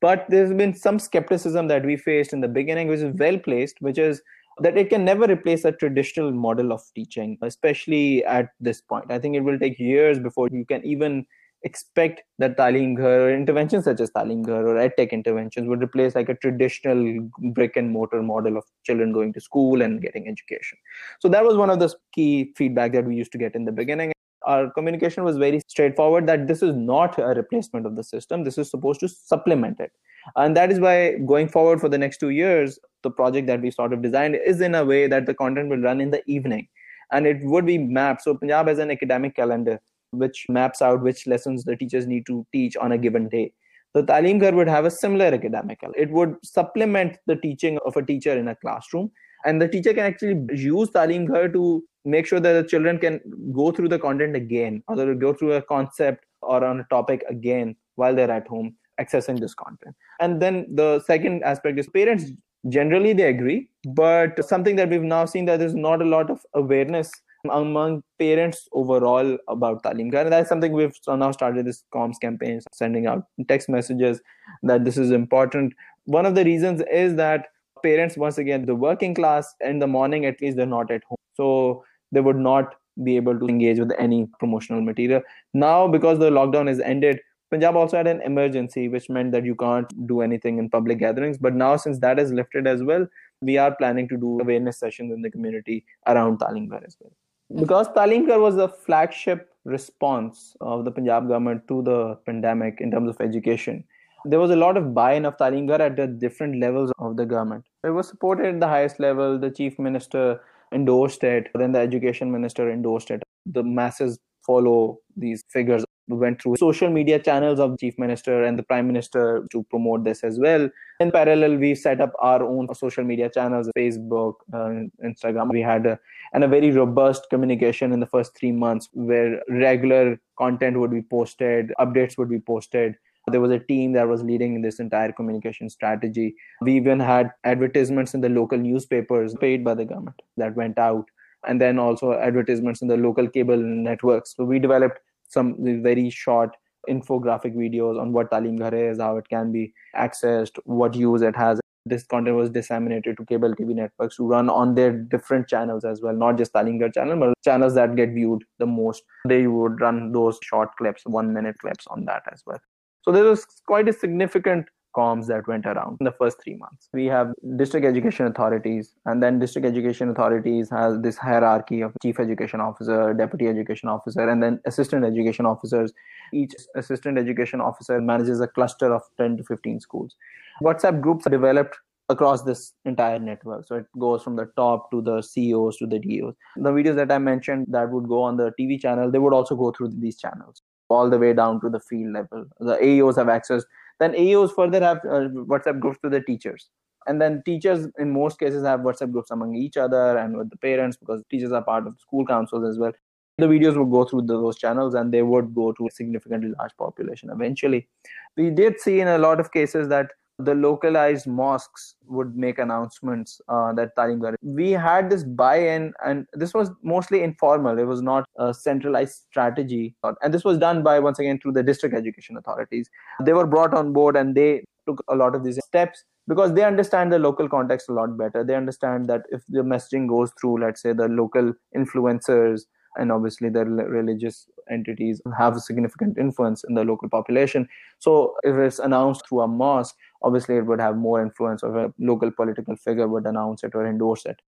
But 0.01 0.27
there's 0.29 0.53
been 0.53 0.74
some 0.74 0.98
skepticism 0.98 1.68
that 1.68 1.85
we 1.85 1.96
faced 1.96 2.33
in 2.33 2.40
the 2.40 2.48
beginning 2.48 2.88
which 2.88 3.01
is 3.01 3.14
well 3.16 3.38
placed 3.38 3.77
which 3.81 3.98
is 3.98 4.22
that 4.61 4.77
it 4.77 4.90
can 4.90 5.05
never 5.05 5.25
replace 5.25 5.64
a 5.64 5.73
traditional 5.73 6.31
model 6.31 6.73
of 6.73 6.83
teaching, 6.94 7.38
especially 7.42 8.25
at 8.25 8.51
this 8.61 8.81
point. 8.81 9.11
I 9.11 9.18
think 9.18 9.37
it 9.37 9.40
will 9.40 9.59
take 9.59 9.79
years 9.79 10.18
before 10.18 10.49
you 10.51 10.64
can 10.64 10.85
even 10.85 11.27
expect 11.64 12.23
that 12.38 12.57
Talim 12.57 12.99
or 12.99 13.35
interventions 13.35 13.85
such 13.85 14.01
as 14.01 14.11
Talim 14.11 14.44
Ghar 14.44 14.66
or 14.66 14.75
EdTech 14.75 15.11
interventions 15.11 15.68
would 15.68 15.83
replace 15.83 16.14
like 16.14 16.29
a 16.29 16.35
traditional 16.35 17.29
brick 17.53 17.77
and 17.77 17.90
mortar 17.90 18.23
model 18.23 18.57
of 18.57 18.64
children 18.85 19.12
going 19.12 19.33
to 19.33 19.40
school 19.40 19.83
and 19.83 20.01
getting 20.01 20.29
education. 20.29 20.79
So 21.21 21.29
that 21.29 21.44
was 21.44 21.57
one 21.57 21.71
of 21.71 21.81
the 21.81 21.92
key 22.12 22.53
feedback 22.57 22.92
that 22.92 23.05
we 23.05 23.16
used 23.16 23.33
to 23.33 23.38
get 23.38 23.55
in 23.55 23.64
the 23.64 23.73
beginning. 23.73 24.12
Our 24.48 24.70
communication 24.70 25.24
was 25.24 25.37
very 25.37 25.61
straightforward 25.68 26.26
that 26.26 26.48
this 26.48 26.62
is 26.62 26.74
not 26.74 27.18
a 27.18 27.26
replacement 27.26 27.84
of 27.87 27.96
the 27.96 28.02
system. 28.02 28.44
This 28.44 28.56
is 28.56 28.70
supposed 28.70 29.00
to 29.00 29.08
supplement 29.08 29.78
it. 29.78 29.92
And 30.37 30.56
that 30.56 30.72
is 30.72 30.80
why 30.80 31.18
going 31.18 31.48
forward 31.48 31.80
for 31.80 31.90
the 31.90 31.98
next 31.98 32.18
two 32.18 32.30
years, 32.30 32.78
the 33.02 33.11
project 33.11 33.46
that 33.48 33.61
we 33.61 33.70
sort 33.70 33.92
of 33.92 34.00
designed 34.00 34.37
is 34.37 34.62
in 34.62 34.74
a 34.74 34.84
way 34.84 35.06
that 35.06 35.26
the 35.26 35.34
content 35.34 35.68
will 35.68 35.78
run 35.78 36.00
in 36.00 36.11
the 36.11 36.22
evening 36.26 36.66
and 37.12 37.26
it 37.26 37.38
would 37.42 37.66
be 37.66 37.78
mapped. 37.78 38.22
So 38.22 38.34
Punjab 38.34 38.68
has 38.68 38.78
an 38.78 38.90
academic 38.90 39.37
calendar 39.37 39.80
which 40.12 40.46
maps 40.48 40.80
out 40.80 41.02
which 41.02 41.26
lessons 41.26 41.64
the 41.64 41.76
teachers 41.76 42.06
need 42.06 42.24
to 42.26 42.46
teach 42.50 42.76
on 42.76 42.92
a 42.92 42.98
given 42.98 43.28
day. 43.28 43.52
The 43.94 44.02
Talim 44.02 44.40
Ghar 44.40 44.52
would 44.52 44.68
have 44.68 44.87
a 44.87 44.90
similar 44.90 45.26
academic 45.26 45.80
calendar. 45.80 45.98
It 45.98 46.11
would 46.11 46.37
supplement 46.42 47.18
the 47.26 47.37
teaching 47.37 47.78
of 47.84 47.96
a 47.96 48.04
teacher 48.04 48.32
in 48.32 48.48
a 48.48 48.56
classroom. 48.56 49.11
And 49.44 49.62
the 49.62 49.68
teacher 49.68 49.94
can 49.94 50.04
actually 50.04 50.40
use 50.56 50.90
Talim 50.90 51.26
Ghar 51.26 51.48
to 51.48 51.84
make 52.09 52.27
sure 52.27 52.40
that 52.40 52.53
the 52.53 52.68
children 52.68 52.99
can 52.99 53.21
go 53.53 53.71
through 53.71 53.88
the 53.88 53.99
content 53.99 54.37
again 54.37 54.83
or 54.88 55.14
go 55.14 55.33
through 55.33 55.53
a 55.53 55.62
concept 55.62 56.25
or 56.42 56.64
on 56.64 56.81
a 56.81 56.85
topic 56.85 57.25
again 57.29 57.77
while 57.97 58.14
they're 58.14 58.31
at 58.31 58.47
home 58.47 58.75
accessing 59.01 59.40
this 59.40 59.55
content. 59.55 59.94
And 60.21 60.42
then 60.42 60.66
the 60.75 61.01
second 61.01 61.44
aspect 61.44 61.79
is 61.79 61.88
parents 61.88 62.31
generally 62.68 63.12
they 63.12 63.29
agree, 63.29 63.68
but 63.94 64.44
something 64.44 64.77
that 64.77 64.90
we've 64.90 65.03
now 65.03 65.25
seen 65.25 65.44
that 65.47 65.59
there's 65.59 65.75
not 65.75 66.03
a 66.03 66.05
lot 66.05 66.31
of 66.31 66.40
awareness 66.55 67.11
among 67.51 68.03
parents 68.18 68.68
overall 68.73 69.38
about 69.49 69.83
Talim 69.85 70.11
Ghar. 70.11 70.23
And 70.23 70.33
that's 70.33 70.49
something 70.49 70.73
we've 70.73 70.97
now 71.07 71.31
started 71.31 71.66
this 71.66 71.85
comms 71.94 72.21
campaign, 72.21 72.61
sending 72.73 73.07
out 73.07 73.27
text 73.49 73.68
messages 73.68 74.21
that 74.64 74.85
this 74.85 74.99
is 74.99 75.12
important. 75.12 75.73
One 76.05 76.27
of 76.27 76.35
the 76.35 76.44
reasons 76.44 76.83
is 76.90 77.14
that 77.16 77.47
parents, 77.83 78.16
once 78.16 78.38
again, 78.38 78.66
the 78.66 78.75
working 78.75 79.14
class 79.14 79.55
in 79.61 79.79
the 79.79 79.87
morning, 79.87 80.27
at 80.27 80.40
least 80.40 80.57
they're 80.57 80.66
not 80.66 80.90
at 80.90 81.05
home. 81.05 81.16
So 81.35 81.85
they 82.12 82.21
would 82.21 82.37
not 82.37 82.75
be 83.05 83.16
able 83.16 83.38
to 83.38 83.47
engage 83.47 83.79
with 83.79 83.92
any 83.99 84.27
promotional 84.38 84.81
material. 84.81 85.23
Now, 85.55 85.87
because 85.87 86.18
the 86.18 86.31
lockdown 86.31 86.68
is 86.68 86.81
ended, 86.81 87.21
Punjab 87.51 87.77
also 87.77 87.97
had 87.97 88.07
an 88.07 88.21
emergency, 88.23 88.88
which 88.88 89.09
meant 89.09 89.33
that 89.33 89.44
you 89.44 89.55
can't 89.55 90.07
do 90.07 90.21
anything 90.21 90.59
in 90.59 90.68
public 90.68 90.99
gatherings. 90.99 91.38
But 91.38 91.55
now, 91.55 91.77
since 91.77 91.99
that 92.01 92.18
is 92.18 92.31
lifted 92.31 92.66
as 92.66 92.83
well, 92.83 93.07
we 93.40 93.57
are 93.57 93.75
planning 93.75 94.09
to 94.09 94.16
do 94.16 94.40
awareness 94.40 94.79
sessions 94.79 95.12
in 95.12 95.23
the 95.23 95.31
community 95.31 95.85
around 96.07 96.40
Talim 96.40 96.68
Ghar 96.68 96.83
as 96.87 96.97
well. 97.01 97.12
Because 97.59 97.88
Talim 97.88 98.27
Ghar 98.27 98.40
was 98.40 98.57
the 98.57 98.68
flagship 98.68 99.51
response 99.64 100.57
of 100.61 100.85
the 100.85 100.90
Punjab 100.90 101.29
government 101.29 101.66
to 101.68 101.83
the 101.83 102.16
pandemic 102.27 102.81
in 102.81 102.90
terms 102.90 103.09
of 103.09 103.21
education. 103.21 103.85
There 104.25 104.40
was 104.40 104.51
a 104.51 104.57
lot 104.57 104.77
of 104.77 104.92
buy-in 104.92 105.25
of 105.25 105.38
Talim 105.38 105.66
Ghar 105.68 105.81
at 105.81 105.97
the 105.97 106.07
different 106.07 106.57
levels 106.57 106.92
of 106.99 107.16
the 107.16 107.25
government. 107.25 107.64
It 107.85 107.90
was 107.90 108.09
supported 108.09 108.47
at 108.47 108.61
the 108.61 108.68
highest 108.68 109.01
level. 109.01 109.38
The 109.38 109.51
chief 109.51 109.79
minister 109.79 110.40
endorsed 110.72 111.24
it. 111.24 111.48
Then 111.54 111.72
the 111.72 111.81
education 111.81 112.31
minister 112.31 112.70
endorsed 112.70 113.11
it. 113.11 113.22
The 113.46 113.62
masses 113.62 114.18
follow 114.48 114.98
these 115.16 115.44
figures 115.50 115.85
We 116.09 116.16
went 116.16 116.40
through 116.40 116.57
social 116.57 116.90
media 116.90 117.18
channels 117.24 117.61
of 117.62 117.78
chief 117.81 117.96
minister 118.02 118.42
and 118.42 118.59
the 118.59 118.62
prime 118.68 118.87
minister 118.90 119.24
to 119.52 119.62
promote 119.72 120.04
this 120.04 120.22
as 120.28 120.38
well 120.44 120.62
in 121.04 121.11
parallel 121.16 121.57
we 121.64 121.72
set 121.81 122.00
up 122.04 122.14
our 122.28 122.42
own 122.52 122.70
social 122.74 123.04
media 123.11 123.28
channels 123.35 123.68
facebook 123.78 124.46
uh, 124.59 124.70
instagram 125.09 125.52
we 125.57 125.64
had 125.66 125.90
a, 125.90 125.98
and 126.33 126.48
a 126.48 126.48
very 126.54 126.70
robust 126.78 127.28
communication 127.35 127.92
in 127.98 128.00
the 128.04 128.11
first 128.14 128.38
3 128.38 128.52
months 128.64 128.88
where 129.11 129.42
regular 129.66 130.18
content 130.44 130.81
would 130.85 130.96
be 130.98 131.04
posted 131.16 131.76
updates 131.87 132.18
would 132.22 132.33
be 132.37 132.40
posted 132.52 132.96
there 133.28 133.40
was 133.40 133.50
a 133.50 133.58
team 133.58 133.92
that 133.92 134.08
was 134.08 134.22
leading 134.22 134.60
this 134.62 134.80
entire 134.80 135.12
communication 135.12 135.68
strategy 135.68 136.34
we 136.62 136.74
even 136.76 137.00
had 137.00 137.30
advertisements 137.44 138.14
in 138.14 138.20
the 138.20 138.28
local 138.28 138.58
newspapers 138.58 139.34
paid 139.40 139.64
by 139.64 139.74
the 139.74 139.84
government 139.84 140.20
that 140.36 140.54
went 140.54 140.78
out 140.78 141.04
and 141.46 141.60
then 141.60 141.78
also 141.78 142.12
advertisements 142.12 142.82
in 142.82 142.88
the 142.88 142.96
local 142.96 143.28
cable 143.28 143.56
networks 143.56 144.34
so 144.36 144.44
we 144.44 144.58
developed 144.58 144.98
some 145.28 145.54
very 145.82 146.10
short 146.10 146.56
infographic 146.88 147.54
videos 147.54 148.00
on 148.00 148.12
what 148.12 148.30
Talim 148.30 148.58
Ghar 148.58 148.74
is, 148.74 148.98
how 148.98 149.16
it 149.16 149.28
can 149.28 149.52
be 149.52 149.72
accessed, 149.96 150.58
what 150.64 150.94
use 150.94 151.22
it 151.22 151.36
has. 151.36 151.60
This 151.86 152.04
content 152.04 152.36
was 152.36 152.50
disseminated 152.50 153.16
to 153.16 153.24
cable 153.24 153.54
TV 153.54 153.74
networks 153.74 154.16
to 154.16 154.26
run 154.26 154.50
on 154.50 154.74
their 154.74 154.92
different 154.92 155.48
channels 155.48 155.84
as 155.84 156.02
well, 156.02 156.14
not 156.14 156.36
just 156.36 156.52
Talim 156.52 156.78
Ghar 156.78 156.90
channel, 156.90 157.18
but 157.18 157.34
channels 157.42 157.74
that 157.74 157.96
get 157.96 158.10
viewed 158.10 158.44
the 158.58 158.66
most. 158.66 159.02
They 159.26 159.46
would 159.46 159.80
run 159.80 160.12
those 160.12 160.38
short 160.42 160.76
clips, 160.76 161.02
one 161.06 161.32
minute 161.32 161.56
clips 161.58 161.86
on 161.86 162.04
that 162.06 162.22
as 162.32 162.42
well. 162.46 162.60
So 163.09 163.12
there 163.12 163.25
was 163.25 163.47
quite 163.66 163.88
a 163.88 163.92
significant 163.94 164.66
comms 164.94 165.29
that 165.29 165.49
went 165.49 165.64
around 165.64 165.97
in 165.99 166.05
the 166.05 166.12
first 166.12 166.42
three 166.44 166.57
months. 166.57 166.90
We 166.92 167.07
have 167.07 167.33
district 167.57 167.87
education 167.87 168.27
authorities, 168.27 168.97
and 169.07 169.23
then 169.23 169.38
district 169.38 169.66
education 169.66 170.11
authorities 170.11 170.68
has 170.68 171.01
this 171.01 171.16
hierarchy 171.16 171.81
of 171.81 171.94
chief 172.03 172.21
education 172.21 172.61
officer, 172.61 173.14
deputy 173.14 173.47
education 173.47 173.88
officer, 173.88 174.29
and 174.29 174.42
then 174.42 174.61
assistant 174.66 175.07
education 175.07 175.47
officers. 175.47 175.90
Each 176.35 176.53
assistant 176.77 177.16
education 177.16 177.62
officer 177.62 177.99
manages 177.99 178.42
a 178.42 178.47
cluster 178.47 178.92
of 178.92 179.01
10 179.16 179.38
to 179.38 179.44
15 179.44 179.81
schools. 179.81 180.14
WhatsApp 180.62 181.01
groups 181.01 181.27
are 181.27 181.31
developed 181.31 181.79
across 182.11 182.42
this 182.42 182.75
entire 182.85 183.18
network. 183.18 183.66
So 183.66 183.77
it 183.77 183.87
goes 183.99 184.23
from 184.23 184.37
the 184.37 184.51
top 184.55 184.90
to 184.90 185.01
the 185.01 185.23
CEOs 185.23 185.79
to 185.79 185.87
the 185.87 185.99
DOs. 185.99 186.35
The 186.57 186.73
videos 186.73 186.97
that 186.97 187.11
I 187.11 187.16
mentioned 187.16 187.68
that 187.71 187.88
would 187.88 188.07
go 188.07 188.21
on 188.21 188.37
the 188.37 188.53
TV 188.61 188.79
channel, 188.79 189.11
they 189.11 189.18
would 189.18 189.33
also 189.33 189.57
go 189.57 189.71
through 189.71 189.94
these 189.97 190.18
channels 190.18 190.61
all 190.88 191.11
the 191.11 191.18
way 191.18 191.33
down 191.33 191.61
to 191.61 191.68
the 191.68 191.81
field 191.81 192.12
level. 192.12 192.46
The 192.61 192.77
AEOs 192.77 193.16
have 193.16 193.29
access. 193.29 193.64
Then 194.01 194.12
AEOs 194.12 194.55
further 194.55 194.81
have 194.81 194.98
uh, 194.98 195.29
WhatsApp 195.53 195.81
groups 195.81 195.98
to 196.03 196.09
the 196.09 196.20
teachers. 196.20 196.68
And 197.07 197.20
then 197.20 197.42
teachers, 197.44 197.88
in 197.98 198.12
most 198.12 198.38
cases, 198.38 198.64
have 198.64 198.81
WhatsApp 198.81 199.12
groups 199.12 199.31
among 199.31 199.55
each 199.55 199.77
other 199.77 200.18
and 200.18 200.37
with 200.37 200.51
the 200.51 200.59
parents 200.59 200.96
because 200.96 201.22
teachers 201.31 201.53
are 201.53 201.62
part 201.62 201.87
of 201.87 201.98
school 202.01 202.27
councils 202.27 202.68
as 202.68 202.79
well. 202.79 202.92
The 203.38 203.46
videos 203.46 203.79
would 203.79 203.90
go 203.90 204.05
through 204.05 204.22
those 204.22 204.59
channels 204.59 204.94
and 204.94 205.12
they 205.12 205.22
would 205.22 205.55
go 205.55 205.72
to 205.72 205.87
a 205.87 205.90
significantly 205.90 206.53
large 206.59 206.77
population 206.77 207.31
eventually. 207.31 207.88
We 208.37 208.51
did 208.51 208.81
see 208.81 209.01
in 209.01 209.09
a 209.09 209.18
lot 209.18 209.40
of 209.40 209.53
cases 209.53 209.88
that 209.88 210.09
the 210.38 210.55
localized 210.55 211.27
mosques 211.27 211.96
would 212.07 212.37
make 212.37 212.59
announcements 212.59 213.40
uh, 213.48 213.72
that 213.72 213.96
Talim 213.96 214.35
We 214.42 214.70
had 214.70 215.11
this 215.11 215.24
buy-in, 215.24 215.92
and 216.05 216.27
this 216.33 216.55
was 216.55 216.70
mostly 216.83 217.22
informal. 217.22 217.79
It 217.79 217.87
was 217.87 218.03
not 218.03 218.29
a 218.37 218.55
centralized 218.55 219.24
strategy, 219.29 219.94
and 220.22 220.33
this 220.33 220.44
was 220.44 220.59
done 220.59 220.83
by 220.83 221.01
once 221.01 221.18
again 221.18 221.40
through 221.40 221.53
the 221.53 221.62
district 221.62 221.94
education 221.94 222.37
authorities. 222.37 222.88
They 223.24 223.33
were 223.33 223.46
brought 223.46 223.74
on 223.74 223.92
board, 223.92 224.16
and 224.16 224.35
they 224.35 224.64
took 224.87 225.03
a 225.09 225.16
lot 225.16 225.35
of 225.35 225.44
these 225.44 225.59
steps 225.64 226.05
because 226.29 226.53
they 226.55 226.62
understand 226.62 227.12
the 227.12 227.18
local 227.18 227.48
context 227.48 227.88
a 227.88 227.92
lot 227.92 228.16
better. 228.16 228.44
They 228.44 228.55
understand 228.55 229.09
that 229.09 229.22
if 229.31 229.42
the 229.48 229.62
messaging 229.62 230.09
goes 230.09 230.31
through, 230.40 230.61
let's 230.61 230.83
say, 230.83 230.92
the 230.92 231.09
local 231.09 231.55
influencers 231.77 232.62
and 232.96 233.12
obviously 233.12 233.48
the 233.48 233.64
religious 233.64 234.46
entities 234.70 235.22
have 235.38 235.57
a 235.57 235.61
significant 235.61 236.18
influence 236.18 236.64
in 236.64 236.74
the 236.74 236.85
local 236.85 237.09
population. 237.09 237.68
So 237.98 238.35
if 238.42 238.57
it's 238.57 238.79
announced 238.79 239.27
through 239.29 239.40
a 239.40 239.48
mosque, 239.48 239.94
obviously 240.22 240.57
it 240.57 240.66
would 240.66 240.81
have 240.81 240.96
more 240.96 241.22
influence 241.22 241.62
of 241.62 241.76
a 241.76 241.92
local 241.98 242.31
political 242.31 242.76
figure 242.76 243.09
would 243.09 243.26
announce 243.26 243.64
it 243.64 243.74
or 243.74 243.87
endorse 243.87 244.26
it. 244.26 244.40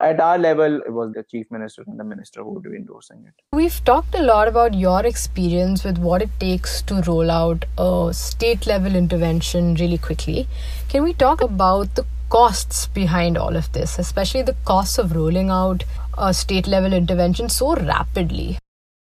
At 0.00 0.20
our 0.20 0.38
level, 0.38 0.76
it 0.76 0.92
was 0.92 1.12
the 1.12 1.24
chief 1.24 1.50
minister 1.50 1.82
and 1.84 1.98
the 1.98 2.04
minister 2.04 2.44
who 2.44 2.50
would 2.50 2.62
be 2.62 2.76
endorsing 2.76 3.24
it. 3.26 3.34
We've 3.52 3.84
talked 3.84 4.14
a 4.14 4.22
lot 4.22 4.46
about 4.46 4.74
your 4.74 5.04
experience 5.04 5.82
with 5.82 5.98
what 5.98 6.22
it 6.22 6.30
takes 6.38 6.82
to 6.82 7.02
roll 7.02 7.32
out 7.32 7.64
a 7.76 8.10
state 8.12 8.64
level 8.64 8.94
intervention 8.94 9.74
really 9.74 9.98
quickly. 9.98 10.46
Can 10.88 11.02
we 11.02 11.14
talk 11.14 11.40
about 11.40 11.96
the 11.96 12.06
costs 12.28 12.86
behind 12.86 13.36
all 13.36 13.56
of 13.56 13.72
this, 13.72 13.98
especially 13.98 14.42
the 14.42 14.54
costs 14.64 14.98
of 14.98 15.16
rolling 15.16 15.50
out 15.50 15.82
a 16.16 16.32
state 16.32 16.68
level 16.68 16.92
intervention 16.92 17.48
so 17.48 17.74
rapidly? 17.74 18.58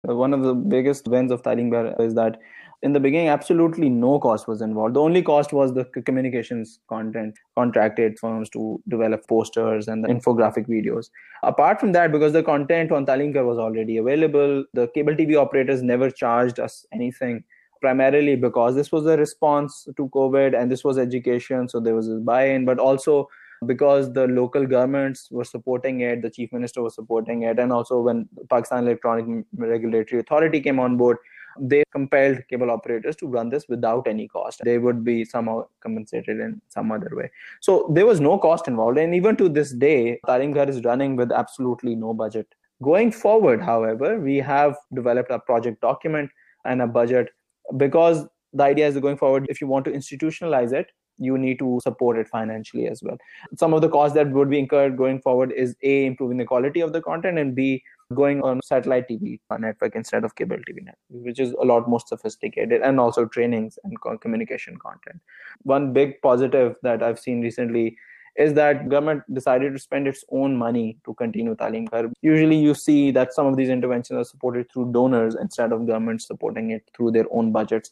One 0.02 0.34
of 0.34 0.42
the 0.42 0.52
biggest 0.52 1.08
wins 1.08 1.32
of 1.32 1.42
Ghar 1.42 1.94
is 2.00 2.14
that 2.16 2.38
in 2.82 2.92
the 2.92 3.00
beginning 3.00 3.28
absolutely 3.28 3.88
no 3.88 4.18
cost 4.18 4.48
was 4.48 4.60
involved. 4.60 4.94
The 4.94 5.00
only 5.00 5.22
cost 5.22 5.52
was 5.52 5.72
the 5.72 5.84
communications 5.84 6.80
content 6.88 7.38
contracted 7.56 8.18
firms 8.18 8.50
to 8.50 8.82
develop 8.88 9.26
posters 9.28 9.86
and 9.86 10.04
the 10.04 10.08
infographic 10.08 10.66
videos. 10.68 11.10
Apart 11.44 11.78
from 11.78 11.92
that 11.92 12.10
because 12.10 12.32
the 12.32 12.42
content 12.42 12.90
on 12.90 13.06
Talim 13.06 13.32
Ghar 13.32 13.44
was 13.44 13.58
already 13.58 13.98
available 13.98 14.64
the 14.74 14.88
cable 14.88 15.14
tv 15.14 15.36
operators 15.36 15.82
never 15.82 16.10
charged 16.10 16.58
us 16.58 16.84
anything 16.92 17.44
primarily 17.80 18.36
because 18.36 18.74
this 18.74 18.90
was 18.92 19.06
a 19.06 19.16
response 19.16 19.86
to 19.96 20.08
covid 20.08 20.58
and 20.58 20.70
this 20.70 20.84
was 20.84 20.98
education 20.98 21.68
so 21.68 21.80
there 21.80 21.94
was 21.94 22.08
a 22.08 22.16
buy-in 22.30 22.64
but 22.64 22.78
also 22.78 23.28
because 23.66 24.12
the 24.12 24.26
local 24.28 24.66
governments 24.66 25.28
were 25.30 25.44
supporting 25.44 26.00
it 26.00 26.22
the 26.22 26.30
chief 26.30 26.52
minister 26.52 26.82
was 26.82 26.94
supporting 26.94 27.42
it 27.42 27.58
and 27.58 27.72
also 27.72 28.00
when 28.00 28.28
pakistan 28.50 28.84
electronic 28.84 29.44
regulatory 29.56 30.20
authority 30.20 30.60
came 30.60 30.78
on 30.78 30.96
board 30.96 31.16
they 31.58 31.84
compelled 31.92 32.38
cable 32.48 32.70
operators 32.70 33.16
to 33.16 33.26
run 33.26 33.48
this 33.48 33.68
without 33.68 34.06
any 34.06 34.28
cost. 34.28 34.60
They 34.64 34.78
would 34.78 35.04
be 35.04 35.24
somehow 35.24 35.66
compensated 35.80 36.40
in 36.40 36.60
some 36.68 36.92
other 36.92 37.10
way. 37.12 37.30
So 37.60 37.90
there 37.92 38.06
was 38.06 38.20
no 38.20 38.38
cost 38.38 38.68
involved. 38.68 38.98
And 38.98 39.14
even 39.14 39.36
to 39.36 39.48
this 39.48 39.72
day, 39.72 40.20
Talim 40.26 40.68
is 40.68 40.84
running 40.84 41.16
with 41.16 41.32
absolutely 41.32 41.94
no 41.94 42.14
budget. 42.14 42.46
Going 42.82 43.12
forward, 43.12 43.62
however, 43.62 44.18
we 44.18 44.38
have 44.38 44.76
developed 44.94 45.30
a 45.30 45.38
project 45.38 45.80
document 45.80 46.30
and 46.64 46.82
a 46.82 46.86
budget 46.86 47.30
because 47.76 48.26
the 48.52 48.64
idea 48.64 48.86
is 48.86 48.98
going 48.98 49.16
forward, 49.16 49.46
if 49.48 49.60
you 49.60 49.66
want 49.66 49.84
to 49.86 49.92
institutionalize 49.92 50.72
it, 50.72 50.90
you 51.18 51.38
need 51.38 51.58
to 51.58 51.78
support 51.82 52.18
it 52.18 52.28
financially 52.28 52.88
as 52.88 53.02
well. 53.02 53.16
Some 53.56 53.74
of 53.74 53.80
the 53.80 53.88
costs 53.88 54.14
that 54.14 54.30
would 54.30 54.50
be 54.50 54.58
incurred 54.58 54.96
going 54.96 55.20
forward 55.20 55.52
is 55.52 55.76
A, 55.82 56.06
improving 56.06 56.38
the 56.38 56.44
quality 56.44 56.80
of 56.80 56.92
the 56.92 57.00
content, 57.00 57.38
and 57.38 57.54
B, 57.54 57.82
going 58.14 58.42
on 58.42 58.60
satellite 58.62 59.08
TV 59.08 59.40
uh, 59.50 59.56
network 59.56 59.94
instead 59.96 60.24
of 60.24 60.34
cable 60.34 60.56
TV 60.56 60.84
network, 60.84 60.96
which 61.10 61.40
is 61.40 61.52
a 61.52 61.64
lot 61.64 61.88
more 61.88 62.00
sophisticated 62.00 62.82
and 62.82 63.00
also 63.00 63.26
trainings 63.26 63.78
and 63.84 63.96
communication 64.20 64.76
content. 64.78 65.20
One 65.62 65.92
big 65.92 66.20
positive 66.22 66.76
that 66.82 67.02
I've 67.02 67.18
seen 67.18 67.40
recently 67.40 67.96
is 68.36 68.54
that 68.54 68.88
government 68.88 69.22
decided 69.34 69.74
to 69.74 69.78
spend 69.78 70.08
its 70.08 70.24
own 70.30 70.56
money 70.56 70.98
to 71.04 71.12
continue 71.14 71.54
Talim 71.54 71.90
Ghar. 71.90 72.10
Usually 72.22 72.56
you 72.56 72.74
see 72.74 73.10
that 73.10 73.34
some 73.34 73.46
of 73.46 73.56
these 73.56 73.68
interventions 73.68 74.18
are 74.18 74.24
supported 74.24 74.72
through 74.72 74.92
donors 74.92 75.36
instead 75.38 75.72
of 75.72 75.86
government 75.86 76.22
supporting 76.22 76.70
it 76.70 76.88
through 76.96 77.10
their 77.10 77.26
own 77.30 77.52
budgets 77.52 77.90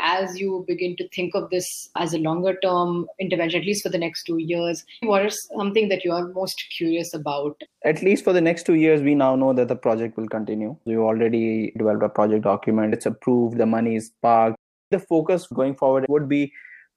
as 0.00 0.38
you 0.38 0.64
begin 0.66 0.96
to 0.96 1.08
think 1.08 1.34
of 1.34 1.50
this 1.50 1.88
as 1.96 2.14
a 2.14 2.18
longer 2.18 2.56
term 2.62 3.06
intervention, 3.18 3.60
at 3.60 3.66
least 3.66 3.82
for 3.82 3.88
the 3.88 3.98
next 3.98 4.24
two 4.24 4.38
years, 4.38 4.84
what 5.02 5.26
is 5.26 5.48
something 5.56 5.88
that 5.88 6.04
you 6.04 6.12
are 6.12 6.28
most 6.28 6.62
curious 6.76 7.14
about? 7.14 7.60
At 7.84 8.02
least 8.02 8.24
for 8.24 8.32
the 8.32 8.40
next 8.40 8.64
two 8.64 8.74
years, 8.74 9.02
we 9.02 9.14
now 9.14 9.34
know 9.36 9.52
that 9.52 9.68
the 9.68 9.76
project 9.76 10.16
will 10.16 10.28
continue. 10.28 10.76
We 10.84 10.96
already 10.96 11.72
developed 11.76 12.04
a 12.04 12.08
project 12.08 12.44
document, 12.44 12.94
it's 12.94 13.06
approved, 13.06 13.58
the 13.58 13.66
money 13.66 13.96
is 13.96 14.12
parked. 14.22 14.56
The 14.90 14.98
focus 14.98 15.46
going 15.46 15.76
forward 15.76 16.06
would 16.08 16.28
be 16.28 16.52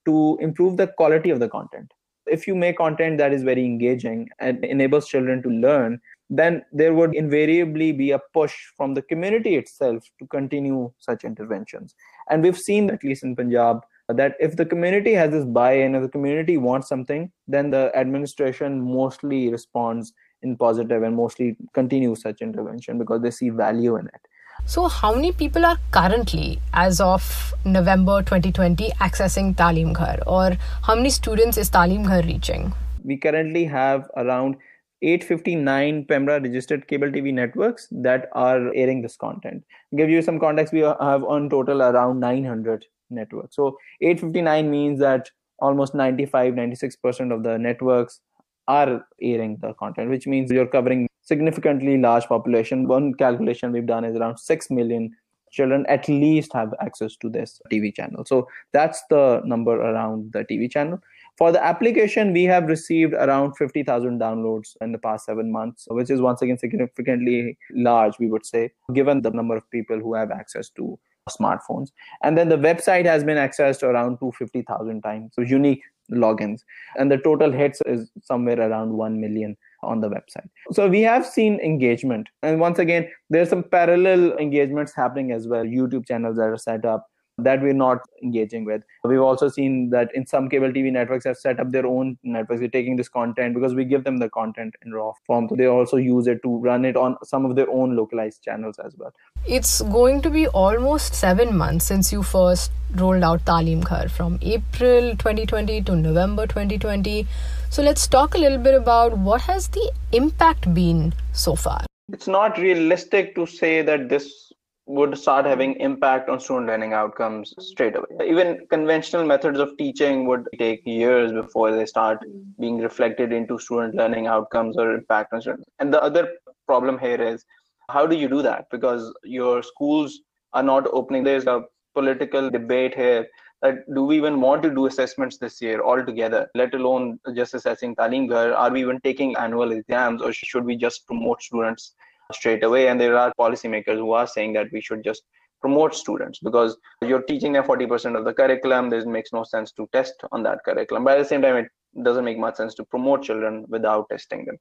to 0.06 0.38
improve 0.40 0.76
the 0.76 0.86
quality 0.86 1.30
of 1.30 1.40
the 1.40 1.48
content. 1.48 1.92
If 2.26 2.46
you 2.46 2.54
make 2.54 2.78
content 2.78 3.18
that 3.18 3.32
is 3.32 3.42
very 3.42 3.64
engaging 3.64 4.28
and 4.38 4.64
enables 4.64 5.08
children 5.08 5.42
to 5.42 5.48
learn, 5.48 6.00
then 6.32 6.62
there 6.72 6.94
would 6.94 7.14
invariably 7.14 7.92
be 7.92 8.10
a 8.12 8.18
push 8.32 8.54
from 8.74 8.94
the 8.94 9.02
community 9.02 9.56
itself 9.56 10.02
to 10.18 10.26
continue 10.28 10.90
such 10.98 11.24
interventions. 11.24 11.94
And 12.30 12.42
we've 12.42 12.58
seen, 12.58 12.88
at 12.88 13.04
least 13.04 13.22
in 13.22 13.36
Punjab, 13.36 13.82
that 14.08 14.34
if 14.40 14.56
the 14.56 14.64
community 14.64 15.12
has 15.12 15.30
this 15.30 15.44
buy-in, 15.44 15.94
if 15.94 16.02
the 16.02 16.08
community 16.08 16.56
wants 16.56 16.88
something, 16.88 17.30
then 17.46 17.70
the 17.70 17.94
administration 17.94 18.80
mostly 18.80 19.50
responds 19.50 20.14
in 20.42 20.56
positive 20.56 21.02
and 21.02 21.14
mostly 21.14 21.54
continues 21.74 22.22
such 22.22 22.40
intervention 22.40 22.98
because 22.98 23.20
they 23.20 23.30
see 23.30 23.50
value 23.50 23.96
in 23.96 24.06
it. 24.06 24.26
So, 24.64 24.88
how 24.88 25.14
many 25.14 25.32
people 25.32 25.66
are 25.66 25.76
currently, 25.90 26.60
as 26.72 27.00
of 27.00 27.52
November 27.64 28.22
2020, 28.22 28.90
accessing 29.00 29.54
Talim 29.54 29.92
Ghar? 29.92 30.20
Or 30.26 30.56
how 30.82 30.94
many 30.94 31.10
students 31.10 31.58
is 31.58 31.68
Talim 31.68 32.06
Ghar 32.06 32.22
reaching? 32.22 32.72
We 33.04 33.16
currently 33.16 33.64
have 33.64 34.08
around 34.16 34.56
859 35.02 36.06
Pemra 36.06 36.42
registered 36.42 36.86
cable 36.86 37.08
TV 37.08 37.32
networks 37.34 37.88
that 37.90 38.28
are 38.32 38.72
airing 38.74 39.02
this 39.02 39.16
content. 39.16 39.64
give 39.96 40.08
you 40.08 40.22
some 40.22 40.38
context, 40.38 40.72
we 40.72 40.80
have 40.80 41.24
on 41.24 41.50
total 41.50 41.82
around 41.82 42.20
900 42.20 42.86
networks. 43.10 43.56
So 43.56 43.76
859 44.00 44.70
means 44.70 45.00
that 45.00 45.30
almost 45.58 45.94
95, 45.94 46.54
96% 46.54 47.34
of 47.34 47.42
the 47.42 47.58
networks 47.58 48.20
are 48.68 49.04
airing 49.20 49.58
the 49.60 49.74
content, 49.74 50.10
which 50.10 50.26
means 50.26 50.50
you're 50.50 50.66
covering 50.66 51.08
significantly 51.22 51.98
large 51.98 52.24
population. 52.26 52.86
One 52.86 53.14
calculation 53.14 53.72
we've 53.72 53.86
done 53.86 54.04
is 54.04 54.16
around 54.16 54.38
6 54.38 54.70
million 54.70 55.10
children 55.50 55.84
at 55.88 56.08
least 56.08 56.52
have 56.54 56.74
access 56.80 57.14
to 57.16 57.28
this 57.28 57.60
TV 57.70 57.94
channel. 57.94 58.24
So 58.24 58.48
that's 58.72 59.02
the 59.10 59.42
number 59.44 59.72
around 59.72 60.32
the 60.32 60.44
TV 60.44 60.70
channel. 60.70 61.00
For 61.38 61.50
the 61.50 61.64
application, 61.64 62.32
we 62.32 62.44
have 62.44 62.66
received 62.66 63.14
around 63.14 63.54
50,000 63.56 64.20
downloads 64.20 64.76
in 64.80 64.92
the 64.92 64.98
past 64.98 65.24
seven 65.24 65.50
months, 65.50 65.86
which 65.90 66.10
is 66.10 66.20
once 66.20 66.42
again 66.42 66.58
significantly 66.58 67.58
large, 67.72 68.18
we 68.18 68.28
would 68.28 68.44
say, 68.44 68.70
given 68.92 69.22
the 69.22 69.30
number 69.30 69.56
of 69.56 69.68
people 69.70 69.98
who 69.98 70.14
have 70.14 70.30
access 70.30 70.68
to 70.70 70.98
smartphones. 71.30 71.88
And 72.22 72.36
then 72.36 72.48
the 72.48 72.58
website 72.58 73.06
has 73.06 73.24
been 73.24 73.38
accessed 73.38 73.82
around 73.82 74.18
250,000 74.18 75.02
times, 75.02 75.32
so 75.34 75.42
unique 75.42 75.82
logins. 76.10 76.60
And 76.96 77.10
the 77.10 77.18
total 77.18 77.50
hits 77.50 77.80
is 77.86 78.10
somewhere 78.22 78.60
around 78.60 78.92
1 78.92 79.20
million 79.20 79.56
on 79.82 80.00
the 80.00 80.08
website. 80.08 80.48
So 80.72 80.88
we 80.88 81.00
have 81.02 81.26
seen 81.26 81.58
engagement. 81.60 82.28
And 82.42 82.60
once 82.60 82.78
again, 82.78 83.08
there's 83.30 83.48
some 83.48 83.62
parallel 83.62 84.36
engagements 84.38 84.94
happening 84.94 85.32
as 85.32 85.48
well. 85.48 85.64
YouTube 85.64 86.06
channels 86.06 86.36
that 86.36 86.44
are 86.44 86.58
set 86.58 86.84
up 86.84 87.08
that 87.38 87.62
we're 87.62 87.72
not 87.72 88.00
engaging 88.22 88.64
with. 88.64 88.82
We've 89.04 89.20
also 89.20 89.48
seen 89.48 89.90
that 89.90 90.14
in 90.14 90.26
some 90.26 90.48
cable 90.48 90.68
TV 90.68 90.92
networks 90.92 91.24
have 91.24 91.36
set 91.36 91.60
up 91.60 91.70
their 91.70 91.86
own 91.86 92.18
networks. 92.22 92.60
They're 92.60 92.68
taking 92.68 92.96
this 92.96 93.08
content 93.08 93.54
because 93.54 93.74
we 93.74 93.84
give 93.84 94.04
them 94.04 94.18
the 94.18 94.28
content 94.28 94.74
in 94.84 94.92
raw 94.92 95.12
form. 95.26 95.48
So 95.48 95.56
they 95.56 95.66
also 95.66 95.96
use 95.96 96.26
it 96.26 96.42
to 96.42 96.58
run 96.58 96.84
it 96.84 96.96
on 96.96 97.16
some 97.24 97.44
of 97.44 97.56
their 97.56 97.68
own 97.70 97.96
localized 97.96 98.42
channels 98.42 98.78
as 98.78 98.94
well. 98.96 99.12
It's 99.46 99.80
going 99.82 100.22
to 100.22 100.30
be 100.30 100.46
almost 100.48 101.14
seven 101.14 101.56
months 101.56 101.86
since 101.86 102.12
you 102.12 102.22
first 102.22 102.70
rolled 102.94 103.24
out 103.24 103.44
Talim 103.44 103.84
Ghar 103.88 104.08
from 104.08 104.38
April 104.42 105.12
2020 105.12 105.82
to 105.82 105.96
November 105.96 106.46
2020. 106.46 107.26
So 107.70 107.82
let's 107.82 108.06
talk 108.06 108.34
a 108.34 108.38
little 108.38 108.58
bit 108.58 108.74
about 108.74 109.16
what 109.16 109.40
has 109.42 109.68
the 109.68 109.92
impact 110.12 110.72
been 110.74 111.14
so 111.32 111.56
far. 111.56 111.84
It's 112.12 112.28
not 112.28 112.58
realistic 112.58 113.34
to 113.36 113.46
say 113.46 113.80
that 113.82 114.08
this 114.08 114.52
would 114.86 115.16
start 115.16 115.46
having 115.46 115.74
impact 115.76 116.28
on 116.28 116.40
student 116.40 116.66
learning 116.66 116.92
outcomes 116.92 117.54
straight 117.60 117.94
away. 117.96 118.28
Even 118.28 118.66
conventional 118.68 119.24
methods 119.24 119.58
of 119.58 119.76
teaching 119.78 120.26
would 120.26 120.48
take 120.58 120.82
years 120.84 121.32
before 121.32 121.70
they 121.70 121.86
start 121.86 122.18
mm. 122.26 122.42
being 122.58 122.78
reflected 122.78 123.32
into 123.32 123.58
student 123.58 123.94
learning 123.94 124.26
outcomes 124.26 124.76
or 124.76 124.92
impact 124.92 125.32
on 125.32 125.40
students. 125.40 125.64
And 125.78 125.94
the 125.94 126.02
other 126.02 126.28
problem 126.66 126.98
here 126.98 127.22
is 127.22 127.44
how 127.90 128.06
do 128.06 128.16
you 128.16 128.28
do 128.28 128.42
that? 128.42 128.66
Because 128.70 129.14
your 129.22 129.62
schools 129.62 130.20
are 130.52 130.62
not 130.62 130.86
opening. 130.92 131.22
There's 131.22 131.46
a 131.46 131.62
political 131.94 132.50
debate 132.50 132.94
here 132.94 133.26
that 133.60 133.76
do 133.94 134.02
we 134.04 134.16
even 134.16 134.40
want 134.40 134.62
to 134.64 134.70
do 134.70 134.86
assessments 134.86 135.38
this 135.38 135.62
year 135.62 135.80
altogether, 135.82 136.48
let 136.56 136.74
alone 136.74 137.20
just 137.34 137.54
assessing 137.54 137.94
Talim 137.94 138.28
Ghar? 138.28 138.52
Are 138.54 138.70
we 138.70 138.80
even 138.80 139.00
taking 139.02 139.36
annual 139.36 139.70
exams 139.70 140.20
or 140.20 140.32
should 140.32 140.64
we 140.64 140.76
just 140.76 141.06
promote 141.06 141.40
students 141.40 141.94
straight 142.34 142.64
away. 142.64 142.88
And 142.88 143.00
there 143.00 143.16
are 143.16 143.32
policymakers 143.38 143.96
who 143.96 144.12
are 144.12 144.26
saying 144.26 144.52
that 144.54 144.68
we 144.72 144.80
should 144.80 145.04
just 145.04 145.22
promote 145.62 145.94
students 145.94 146.40
because 146.40 146.76
you're 147.00 147.22
teaching 147.22 147.52
them 147.52 147.64
40% 147.64 148.18
of 148.18 148.24
the 148.24 148.34
curriculum. 148.34 148.90
There 148.90 149.06
makes 149.06 149.32
no 149.32 149.44
sense 149.44 149.72
to 149.72 149.88
test 149.92 150.14
on 150.32 150.42
that 150.42 150.58
curriculum. 150.64 151.04
But 151.04 151.18
at 151.18 151.22
the 151.22 151.28
same 151.28 151.40
time, 151.40 151.56
it 151.56 151.68
doesn't 152.02 152.24
make 152.24 152.38
much 152.38 152.56
sense 152.56 152.74
to 152.74 152.84
promote 152.84 153.22
children 153.22 153.64
without 153.68 154.08
testing 154.10 154.44
them. 154.44 154.56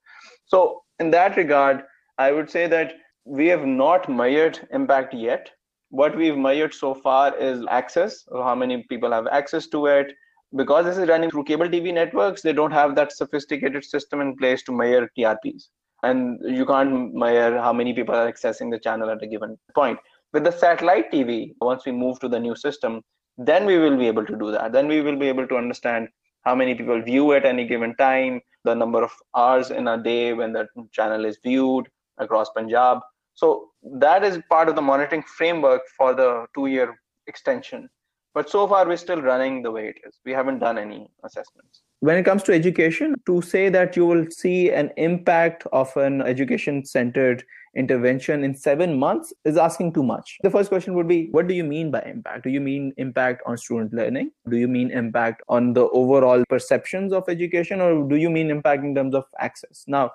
So 0.46 0.84
in 1.00 1.10
that 1.12 1.38
regard, 1.38 1.84
I 2.18 2.32
would 2.32 2.50
say 2.50 2.68
that 2.68 2.94
we 3.26 3.48
have 3.48 3.66
not 3.66 4.10
measured 4.10 4.68
impact 4.72 5.14
yet. 5.14 5.50
What 5.90 6.16
we've 6.16 6.38
measured 6.38 6.74
so 6.74 6.94
far 6.94 7.36
is 7.38 7.66
access, 7.70 8.24
or 8.28 8.44
how 8.44 8.56
many 8.56 8.84
people 8.90 9.12
have 9.12 9.28
access 9.28 9.68
to 9.68 9.88
it. 9.88 10.14
Because 10.56 10.86
this 10.86 10.98
is 10.98 11.08
running 11.08 11.32
through 11.32 11.46
cable 11.46 11.68
TV 11.68 11.94
networks, 11.94 12.42
they 12.42 12.54
don't 12.54 12.72
have 12.72 12.96
that 12.96 13.12
sophisticated 13.12 13.86
system 13.86 14.22
in 14.22 14.36
place 14.36 14.64
to 14.64 14.72
measure 14.72 15.10
TRPs 15.18 15.70
and 16.04 16.40
you 16.44 16.66
can't 16.66 17.14
measure 17.14 17.58
how 17.60 17.74
many 17.74 17.94
people 17.94 18.16
are 18.16 18.32
accessing 18.32 18.72
the 18.72 18.80
channel 18.80 19.10
at 19.10 19.22
a 19.22 19.28
given 19.28 19.58
point. 19.76 20.00
With 20.34 20.44
the 20.44 20.52
satellite 20.52 21.12
TV, 21.12 21.54
once 21.60 21.86
we 21.86 21.92
move 21.92 22.20
to 22.20 22.30
the 22.30 22.40
new 22.40 22.56
system, 22.56 23.02
then 23.38 23.66
we 23.66 23.78
will 23.78 23.98
be 23.98 24.08
able 24.08 24.26
to 24.26 24.36
do 24.38 24.52
that. 24.52 24.72
Then 24.72 24.88
we 24.88 25.02
will 25.02 25.18
be 25.18 25.28
able 25.28 25.48
to 25.48 25.58
understand 25.58 26.08
how 26.44 26.56
many 26.56 26.74
people 26.76 27.02
view 27.02 27.34
at 27.34 27.46
any 27.46 27.68
given 27.68 27.96
time, 27.96 28.42
the 28.64 28.74
number 28.74 29.04
of 29.04 29.12
hours 29.36 29.72
in 29.72 29.88
a 29.88 30.02
day 30.02 30.34
when 30.34 30.54
the 30.54 30.68
channel 30.92 31.26
is 31.26 31.38
viewed 31.44 31.88
across 32.18 32.50
Punjab. 32.52 33.00
So 33.34 33.70
that 34.00 34.24
is 34.24 34.40
part 34.50 34.70
of 34.70 34.76
the 34.76 34.82
monitoring 34.82 35.24
framework 35.24 35.82
for 35.98 36.14
the 36.14 36.46
two 36.56 36.68
year 36.68 36.96
extension. 37.28 37.90
But 38.34 38.50
so 38.50 38.68
far, 38.68 38.88
we're 38.88 38.98
still 38.98 39.22
running 39.22 39.62
the 39.62 39.72
way 39.72 39.88
it 39.88 39.98
is. 40.08 40.20
We 40.26 40.32
haven't 40.32 40.60
done 40.60 40.78
any 40.78 41.10
assessments 41.24 41.82
when 42.02 42.18
it 42.18 42.24
comes 42.24 42.42
to 42.44 42.54
education, 42.54 43.16
to 43.28 43.42
say 43.44 43.70
that 43.70 43.96
you 43.96 44.08
will 44.08 44.26
see 44.32 44.72
an 44.72 44.90
impact 44.98 45.68
of 45.72 45.96
an 45.96 46.22
education 46.24 46.84
centered 46.84 47.44
intervention 47.76 48.44
in 48.44 48.56
seven 48.56 48.98
months 48.98 49.32
is 49.46 49.56
asking 49.56 49.94
too 49.94 50.04
much. 50.04 50.40
The 50.42 50.50
first 50.50 50.70
question 50.70 50.96
would 50.96 51.08
be 51.08 51.30
What 51.30 51.48
do 51.48 51.54
you 51.54 51.64
mean 51.64 51.92
by 51.92 52.02
impact? 52.02 52.44
Do 52.44 52.50
you 52.50 52.60
mean 52.60 52.92
impact 52.98 53.44
on 53.46 53.56
student 53.56 53.94
learning? 53.94 54.32
Do 54.50 54.58
you 54.58 54.68
mean 54.68 54.90
impact 54.90 55.44
on 55.48 55.74
the 55.74 55.88
overall 55.90 56.44
perceptions 56.50 57.14
of 57.14 57.30
education? 57.30 57.80
Or 57.80 58.04
do 58.10 58.16
you 58.16 58.32
mean 58.32 58.50
impact 58.50 58.84
in 58.84 58.96
terms 58.96 59.14
of 59.14 59.26
access? 59.40 59.86
Now, 59.88 60.12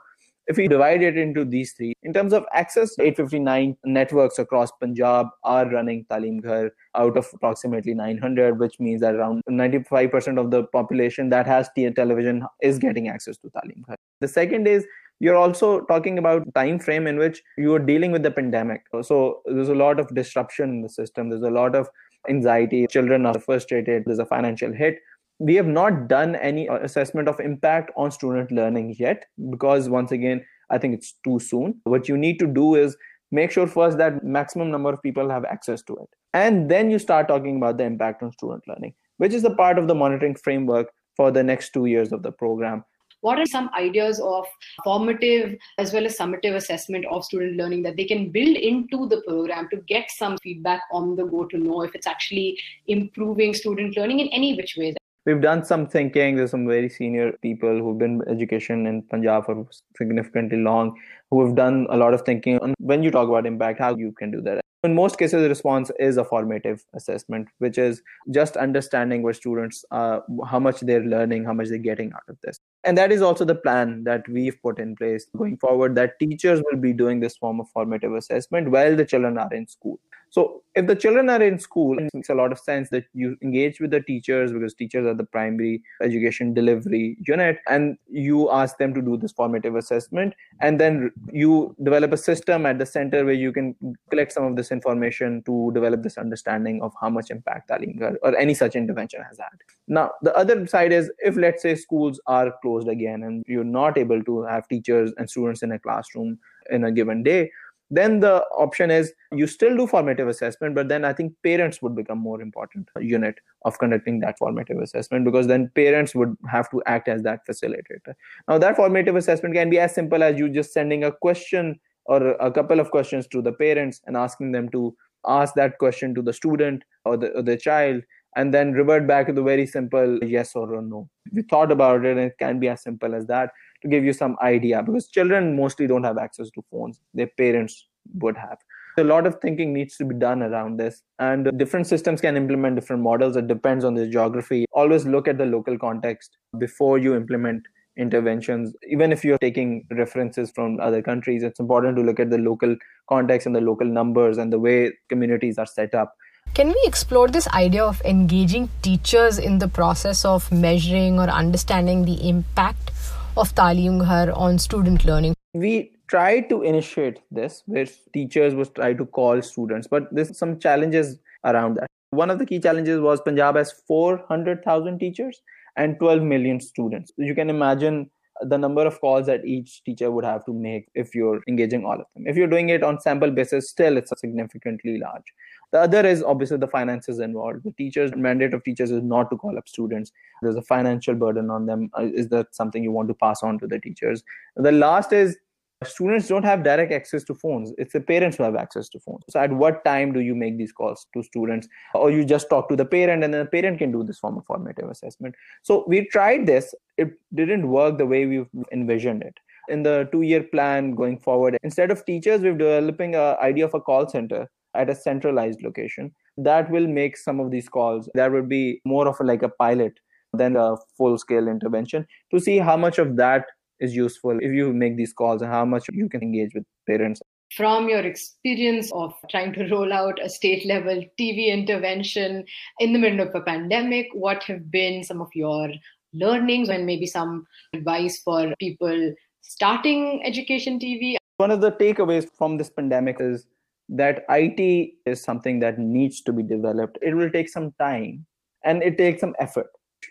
if 0.46 0.56
we 0.56 0.68
divide 0.68 1.02
it 1.02 1.16
into 1.16 1.44
these 1.44 1.72
three, 1.72 1.92
in 2.02 2.12
terms 2.12 2.32
of 2.32 2.44
access, 2.52 2.96
859 2.98 3.76
networks 3.84 4.38
across 4.38 4.70
Punjab 4.80 5.26
are 5.42 5.68
running 5.68 6.04
Talim 6.04 6.42
Ghar 6.42 6.70
out 6.94 7.16
of 7.16 7.26
approximately 7.34 7.94
900, 7.94 8.58
which 8.58 8.78
means 8.78 9.00
that 9.00 9.14
around 9.14 9.42
95% 9.50 10.38
of 10.38 10.50
the 10.50 10.64
population 10.64 11.28
that 11.30 11.46
has 11.46 11.68
television 11.74 12.44
is 12.62 12.78
getting 12.78 13.08
access 13.08 13.36
to 13.38 13.48
Talim 13.48 13.86
Ghar. 13.86 13.96
The 14.20 14.28
second 14.28 14.68
is 14.68 14.86
you're 15.18 15.36
also 15.36 15.80
talking 15.86 16.18
about 16.18 16.42
time 16.54 16.78
frame 16.78 17.06
in 17.06 17.18
which 17.18 17.42
you 17.56 17.74
are 17.74 17.78
dealing 17.78 18.12
with 18.12 18.22
the 18.22 18.30
pandemic. 18.30 18.82
So 19.02 19.42
there's 19.46 19.68
a 19.68 19.74
lot 19.74 19.98
of 19.98 20.14
disruption 20.14 20.70
in 20.70 20.82
the 20.82 20.88
system. 20.88 21.30
There's 21.30 21.42
a 21.42 21.50
lot 21.50 21.74
of 21.74 21.88
anxiety. 22.28 22.86
Children 22.86 23.24
are 23.26 23.38
frustrated. 23.38 24.04
There's 24.04 24.18
a 24.18 24.26
financial 24.26 24.72
hit 24.72 24.98
we 25.38 25.54
have 25.54 25.66
not 25.66 26.08
done 26.08 26.34
any 26.36 26.68
uh, 26.68 26.78
assessment 26.78 27.28
of 27.28 27.40
impact 27.40 27.90
on 27.96 28.10
student 28.10 28.50
learning 28.50 28.94
yet 28.98 29.26
because 29.50 29.88
once 29.88 30.12
again 30.12 30.44
i 30.70 30.78
think 30.78 30.94
it's 30.94 31.14
too 31.24 31.38
soon. 31.38 31.80
What 31.84 32.08
you 32.08 32.16
need 32.16 32.38
to 32.38 32.46
do 32.46 32.74
is 32.74 32.96
make 33.30 33.50
sure 33.50 33.66
first 33.66 33.98
that 33.98 34.24
maximum 34.24 34.70
number 34.70 34.92
of 34.92 35.02
people 35.02 35.28
have 35.30 35.44
access 35.44 35.82
to 35.82 35.96
it. 35.96 36.08
And 36.32 36.70
then 36.70 36.90
you 36.90 36.98
start 36.98 37.28
talking 37.28 37.56
about 37.56 37.78
the 37.78 37.84
impact 37.84 38.22
on 38.22 38.32
student 38.32 38.64
learning 38.66 38.94
which 39.18 39.32
is 39.32 39.42
the 39.42 39.54
part 39.54 39.78
of 39.78 39.88
the 39.88 39.94
monitoring 39.94 40.34
framework 40.34 40.88
for 41.16 41.30
the 41.30 41.42
next 41.42 41.72
2 41.72 41.86
years 41.86 42.12
of 42.12 42.22
the 42.22 42.32
program. 42.32 42.84
What 43.22 43.38
are 43.38 43.46
some 43.46 43.70
ideas 43.74 44.20
of 44.20 44.44
formative 44.84 45.56
as 45.78 45.92
well 45.92 46.04
as 46.04 46.18
summative 46.18 46.54
assessment 46.54 47.06
of 47.06 47.24
student 47.24 47.56
learning 47.56 47.82
that 47.84 47.96
they 47.96 48.04
can 48.04 48.30
build 48.30 48.56
into 48.56 49.08
the 49.08 49.22
program 49.26 49.68
to 49.70 49.78
get 49.88 50.10
some 50.10 50.36
feedback 50.42 50.82
on 50.92 51.16
the 51.16 51.24
go 51.24 51.46
to 51.46 51.58
know 51.58 51.82
if 51.82 51.94
it's 51.94 52.06
actually 52.06 52.60
improving 52.86 53.54
student 53.54 53.96
learning 53.96 54.20
in 54.20 54.28
any 54.28 54.54
which 54.54 54.76
way 54.76 54.94
we've 55.26 55.40
done 55.40 55.64
some 55.64 55.86
thinking. 55.86 56.36
There's 56.36 56.52
some 56.52 56.66
very 56.66 56.88
senior 56.88 57.32
people 57.42 57.78
who've 57.78 57.98
been 57.98 58.22
education 58.28 58.86
in 58.86 59.02
Punjab 59.02 59.44
for 59.44 59.66
significantly 59.98 60.58
long, 60.58 60.96
who 61.30 61.44
have 61.44 61.56
done 61.56 61.86
a 61.90 61.96
lot 61.96 62.14
of 62.14 62.22
thinking 62.22 62.58
on 62.60 62.74
when 62.78 63.02
you 63.02 63.10
talk 63.10 63.28
about 63.28 63.44
impact, 63.44 63.80
how 63.80 63.96
you 63.96 64.12
can 64.12 64.30
do 64.30 64.40
that. 64.42 64.60
In 64.84 64.94
most 64.94 65.18
cases, 65.18 65.42
the 65.42 65.48
response 65.48 65.90
is 65.98 66.16
a 66.16 66.24
formative 66.24 66.84
assessment, 66.94 67.48
which 67.58 67.76
is 67.76 68.02
just 68.30 68.56
understanding 68.56 69.22
what 69.22 69.34
students, 69.34 69.84
uh, 69.90 70.20
how 70.46 70.60
much 70.60 70.80
they're 70.80 71.02
learning, 71.02 71.44
how 71.44 71.54
much 71.54 71.68
they're 71.68 71.78
getting 71.78 72.12
out 72.12 72.22
of 72.28 72.36
this. 72.42 72.60
And 72.84 72.96
that 72.96 73.10
is 73.10 73.20
also 73.20 73.44
the 73.44 73.56
plan 73.56 74.04
that 74.04 74.28
we've 74.28 74.62
put 74.62 74.78
in 74.78 74.94
place 74.94 75.26
going 75.36 75.56
forward 75.56 75.96
that 75.96 76.20
teachers 76.20 76.62
will 76.70 76.78
be 76.78 76.92
doing 76.92 77.18
this 77.18 77.36
form 77.36 77.58
of 77.58 77.68
formative 77.70 78.14
assessment 78.14 78.70
while 78.70 78.94
the 78.94 79.04
children 79.04 79.38
are 79.38 79.52
in 79.52 79.66
school. 79.66 79.98
So 80.36 80.62
if 80.74 80.86
the 80.86 80.94
children 80.94 81.30
are 81.30 81.42
in 81.42 81.58
school, 81.58 81.98
it 81.98 82.10
makes 82.12 82.28
a 82.28 82.34
lot 82.34 82.52
of 82.52 82.58
sense 82.58 82.90
that 82.90 83.04
you 83.14 83.38
engage 83.42 83.80
with 83.80 83.90
the 83.90 84.00
teachers 84.02 84.52
because 84.52 84.74
teachers 84.74 85.06
are 85.06 85.14
the 85.14 85.24
primary 85.24 85.82
education 86.02 86.52
delivery 86.52 87.16
unit, 87.26 87.60
and 87.66 87.96
you 88.06 88.50
ask 88.50 88.76
them 88.76 88.92
to 88.92 89.00
do 89.00 89.16
this 89.16 89.32
formative 89.32 89.76
assessment, 89.76 90.34
and 90.60 90.78
then 90.78 91.10
you 91.32 91.74
develop 91.82 92.12
a 92.12 92.18
system 92.18 92.66
at 92.66 92.78
the 92.78 92.84
center 92.84 93.24
where 93.24 93.32
you 93.32 93.50
can 93.50 93.74
collect 94.10 94.30
some 94.30 94.44
of 94.44 94.56
this 94.56 94.70
information 94.70 95.42
to 95.44 95.70
develop 95.72 96.02
this 96.02 96.18
understanding 96.18 96.82
of 96.82 96.92
how 97.00 97.08
much 97.08 97.30
impact 97.30 97.70
Talim 97.70 98.18
or 98.22 98.36
any 98.36 98.52
such 98.52 98.76
intervention 98.76 99.22
has 99.22 99.38
had. 99.38 99.56
Now, 99.88 100.10
the 100.20 100.36
other 100.36 100.66
side 100.66 100.92
is 100.92 101.10
if 101.20 101.36
let's 101.36 101.62
say 101.62 101.76
schools 101.76 102.20
are 102.26 102.52
closed 102.60 102.88
again 102.88 103.22
and 103.22 103.42
you're 103.48 103.64
not 103.64 103.96
able 103.96 104.22
to 104.24 104.42
have 104.42 104.68
teachers 104.68 105.14
and 105.16 105.30
students 105.30 105.62
in 105.62 105.72
a 105.72 105.78
classroom 105.78 106.38
in 106.70 106.84
a 106.84 106.92
given 106.92 107.22
day 107.22 107.50
then 107.90 108.20
the 108.20 108.44
option 108.56 108.90
is 108.90 109.12
you 109.32 109.46
still 109.46 109.76
do 109.76 109.86
formative 109.86 110.28
assessment 110.28 110.74
but 110.74 110.88
then 110.88 111.04
i 111.04 111.12
think 111.12 111.32
parents 111.42 111.80
would 111.80 111.94
become 111.94 112.18
more 112.18 112.40
important 112.40 112.88
unit 113.00 113.36
of 113.64 113.78
conducting 113.78 114.18
that 114.20 114.36
formative 114.38 114.78
assessment 114.78 115.24
because 115.24 115.46
then 115.46 115.70
parents 115.74 116.14
would 116.14 116.36
have 116.48 116.68
to 116.70 116.82
act 116.86 117.08
as 117.08 117.22
that 117.22 117.46
facilitator 117.46 118.14
now 118.48 118.58
that 118.58 118.76
formative 118.76 119.16
assessment 119.16 119.54
can 119.54 119.70
be 119.70 119.78
as 119.78 119.94
simple 119.94 120.22
as 120.22 120.36
you 120.36 120.48
just 120.48 120.72
sending 120.72 121.04
a 121.04 121.12
question 121.12 121.78
or 122.06 122.32
a 122.32 122.50
couple 122.50 122.80
of 122.80 122.90
questions 122.90 123.26
to 123.26 123.42
the 123.42 123.52
parents 123.52 124.00
and 124.06 124.16
asking 124.16 124.52
them 124.52 124.68
to 124.68 124.94
ask 125.26 125.54
that 125.54 125.78
question 125.78 126.14
to 126.14 126.22
the 126.22 126.32
student 126.32 126.84
or 127.04 127.16
the, 127.16 127.30
or 127.32 127.42
the 127.42 127.56
child 127.56 128.02
and 128.36 128.52
then 128.52 128.72
revert 128.72 129.06
back 129.06 129.26
to 129.26 129.32
the 129.32 129.42
very 129.42 129.66
simple 129.66 130.18
yes 130.22 130.54
or 130.54 130.80
no. 130.82 131.08
We 131.32 131.42
thought 131.42 131.72
about 131.72 132.04
it, 132.04 132.10
and 132.10 132.20
it 132.20 132.36
can 132.38 132.60
be 132.60 132.68
as 132.68 132.82
simple 132.82 133.14
as 133.14 133.26
that 133.26 133.50
to 133.86 133.90
give 133.90 134.04
you 134.04 134.12
some 134.12 134.36
idea 134.42 134.82
because 134.82 135.08
children 135.08 135.56
mostly 135.56 135.86
don't 135.86 136.04
have 136.04 136.18
access 136.18 136.50
to 136.50 136.62
phones, 136.70 137.00
their 137.14 137.28
parents 137.38 137.86
would 138.14 138.36
have. 138.36 138.58
A 138.98 139.04
lot 139.04 139.26
of 139.26 139.38
thinking 139.40 139.74
needs 139.74 139.96
to 139.98 140.04
be 140.04 140.14
done 140.14 140.42
around 140.42 140.78
this, 140.78 141.02
and 141.18 141.50
different 141.58 141.86
systems 141.86 142.20
can 142.20 142.36
implement 142.36 142.76
different 142.76 143.02
models. 143.02 143.36
It 143.36 143.46
depends 143.46 143.84
on 143.84 143.94
the 143.94 144.06
geography. 144.06 144.64
Always 144.72 145.04
look 145.04 145.28
at 145.28 145.36
the 145.36 145.44
local 145.44 145.78
context 145.78 146.38
before 146.58 146.98
you 146.98 147.14
implement 147.14 147.62
interventions. 147.98 148.74
Even 148.88 149.12
if 149.12 149.22
you're 149.22 149.38
taking 149.38 149.86
references 149.90 150.50
from 150.50 150.80
other 150.80 151.02
countries, 151.02 151.42
it's 151.42 151.60
important 151.60 151.96
to 151.96 152.02
look 152.02 152.20
at 152.20 152.30
the 152.30 152.38
local 152.38 152.74
context 153.08 153.46
and 153.46 153.54
the 153.54 153.60
local 153.60 153.86
numbers 153.86 154.38
and 154.38 154.50
the 154.52 154.58
way 154.58 154.92
communities 155.10 155.58
are 155.58 155.66
set 155.66 155.94
up 155.94 156.14
can 156.54 156.68
we 156.68 156.82
explore 156.86 157.28
this 157.28 157.46
idea 157.48 157.84
of 157.84 158.00
engaging 158.02 158.70
teachers 158.80 159.38
in 159.38 159.58
the 159.58 159.68
process 159.68 160.24
of 160.24 160.50
measuring 160.50 161.18
or 161.18 161.28
understanding 161.28 162.06
the 162.06 162.28
impact 162.28 162.92
of 163.36 163.54
Talim 163.54 164.00
Ghar 164.04 164.32
on 164.32 164.58
student 164.58 165.04
learning? 165.04 165.34
We 165.54 165.92
tried 166.08 166.48
to 166.48 166.62
initiate 166.62 167.20
this 167.30 167.62
where 167.66 167.86
teachers 168.12 168.54
would 168.54 168.74
try 168.74 168.92
to 168.94 169.06
call 169.06 169.42
students, 169.42 169.86
but 169.86 170.08
there's 170.12 170.36
some 170.36 170.58
challenges 170.58 171.18
around 171.44 171.74
that. 171.74 171.88
One 172.10 172.30
of 172.30 172.38
the 172.38 172.46
key 172.46 172.60
challenges 172.60 173.00
was 173.00 173.20
Punjab 173.20 173.56
has 173.56 173.72
400,000 173.86 174.98
teachers 174.98 175.42
and 175.76 175.98
12 175.98 176.22
million 176.22 176.60
students. 176.60 177.12
You 177.16 177.34
can 177.34 177.50
imagine 177.50 178.10
the 178.42 178.58
number 178.58 178.84
of 178.86 179.00
calls 179.00 179.26
that 179.26 179.44
each 179.44 179.82
teacher 179.84 180.10
would 180.10 180.24
have 180.24 180.44
to 180.44 180.52
make 180.52 180.88
if 180.94 181.14
you're 181.14 181.42
engaging 181.48 181.84
all 181.84 181.94
of 181.94 182.06
them. 182.14 182.26
If 182.26 182.36
you're 182.36 182.46
doing 182.46 182.68
it 182.68 182.82
on 182.82 183.00
sample 183.00 183.30
basis, 183.30 183.70
still 183.70 183.96
it's 183.96 184.12
significantly 184.18 184.98
large. 184.98 185.24
The 185.72 185.80
other 185.80 186.06
is 186.06 186.22
obviously 186.22 186.58
the 186.58 186.68
finances 186.68 187.18
involved. 187.18 187.64
The 187.64 187.72
teachers 187.72 188.12
mandate 188.14 188.54
of 188.54 188.62
teachers 188.62 188.90
is 188.90 189.02
not 189.02 189.30
to 189.30 189.36
call 189.36 189.58
up 189.58 189.68
students. 189.68 190.12
There's 190.42 190.56
a 190.56 190.62
financial 190.62 191.14
burden 191.14 191.50
on 191.50 191.66
them. 191.66 191.90
Uh, 191.98 192.04
is 192.04 192.28
that 192.28 192.54
something 192.54 192.82
you 192.82 192.92
want 192.92 193.08
to 193.08 193.14
pass 193.14 193.42
on 193.42 193.58
to 193.60 193.66
the 193.66 193.78
teachers? 193.78 194.22
The 194.56 194.72
last 194.72 195.12
is 195.12 195.36
students 195.84 196.28
don't 196.28 196.44
have 196.44 196.64
direct 196.64 196.92
access 196.92 197.22
to 197.24 197.34
phones. 197.34 197.72
It's 197.76 197.92
the 197.92 198.00
parents 198.00 198.36
who 198.36 198.44
have 198.44 198.56
access 198.56 198.88
to 198.90 199.00
phones. 199.00 199.24
So 199.28 199.40
at 199.40 199.52
what 199.52 199.84
time 199.84 200.12
do 200.12 200.20
you 200.20 200.34
make 200.34 200.56
these 200.56 200.72
calls 200.72 201.06
to 201.14 201.22
students? 201.22 201.68
Or 201.94 202.10
you 202.10 202.24
just 202.24 202.48
talk 202.48 202.68
to 202.70 202.76
the 202.76 202.84
parent 202.84 203.22
and 203.22 203.34
then 203.34 203.42
the 203.42 203.50
parent 203.50 203.78
can 203.78 203.92
do 203.92 204.02
this 204.02 204.18
form 204.18 204.38
of 204.38 204.46
formative 204.46 204.88
assessment. 204.88 205.34
So 205.62 205.84
we 205.86 206.06
tried 206.06 206.46
this. 206.46 206.74
It 206.96 207.10
didn't 207.34 207.68
work 207.68 207.98
the 207.98 208.06
way 208.06 208.26
we 208.26 208.46
envisioned 208.72 209.22
it. 209.22 209.34
In 209.68 209.82
the 209.82 210.08
two 210.12 210.22
year 210.22 210.44
plan 210.44 210.94
going 210.94 211.18
forward 211.18 211.58
instead 211.64 211.90
of 211.90 212.06
teachers 212.06 212.40
we're 212.40 212.56
developing 212.56 213.16
a 213.16 213.36
idea 213.40 213.64
of 213.64 213.74
a 213.74 213.80
call 213.80 214.08
center 214.08 214.48
at 214.74 214.88
a 214.88 214.94
centralized 214.94 215.60
location. 215.62 216.14
That 216.38 216.70
will 216.70 216.86
make 216.86 217.16
some 217.16 217.40
of 217.40 217.50
these 217.50 217.68
calls 217.68 218.08
that 218.14 218.30
would 218.30 218.48
be 218.48 218.80
more 218.84 219.08
of 219.08 219.18
like 219.20 219.42
a 219.42 219.48
pilot 219.48 219.98
than 220.32 220.56
a 220.56 220.76
full 220.96 221.18
scale 221.18 221.48
intervention 221.48 222.06
to 222.32 222.38
see 222.38 222.58
how 222.58 222.76
much 222.76 222.98
of 222.98 223.16
that 223.16 223.46
is 223.80 223.94
useful 223.94 224.38
if 224.40 224.52
you 224.52 224.72
make 224.72 224.96
these 224.96 225.12
calls 225.12 225.42
and 225.42 225.50
how 225.50 225.64
much 225.64 225.84
you 225.92 226.08
can 226.08 226.22
engage 226.22 226.54
with 226.54 226.64
parents 226.86 227.20
from 227.54 227.88
your 227.88 228.00
experience 228.00 228.90
of 228.92 229.14
trying 229.30 229.52
to 229.52 229.68
roll 229.68 229.92
out 229.92 230.18
a 230.22 230.28
state 230.28 230.66
level 230.66 231.02
TV 231.18 231.48
intervention 231.48 232.44
in 232.80 232.92
the 232.92 232.98
middle 232.98 233.20
of 233.20 233.34
a 233.34 233.40
pandemic, 233.40 234.08
what 234.12 234.42
have 234.44 234.70
been 234.70 235.04
some 235.04 235.20
of 235.20 235.28
your 235.34 235.70
learnings 236.12 236.68
and 236.68 236.86
maybe 236.86 237.06
some 237.06 237.46
advice 237.72 238.20
for 238.24 238.52
people 238.58 239.14
starting 239.42 240.22
education 240.24 240.78
TV? 240.78 241.16
One 241.36 241.50
of 241.50 241.60
the 241.60 241.72
takeaways 241.72 242.28
from 242.36 242.56
this 242.56 242.70
pandemic 242.70 243.18
is 243.20 243.46
that 243.88 244.24
IT 244.28 244.94
is 245.06 245.22
something 245.22 245.60
that 245.60 245.78
needs 245.78 246.20
to 246.22 246.32
be 246.32 246.42
developed. 246.42 246.98
It 247.02 247.14
will 247.14 247.30
take 247.30 247.48
some 247.48 247.72
time 247.78 248.26
and 248.64 248.82
it 248.82 248.98
takes 248.98 249.20
some 249.20 249.34
effort 249.38 249.68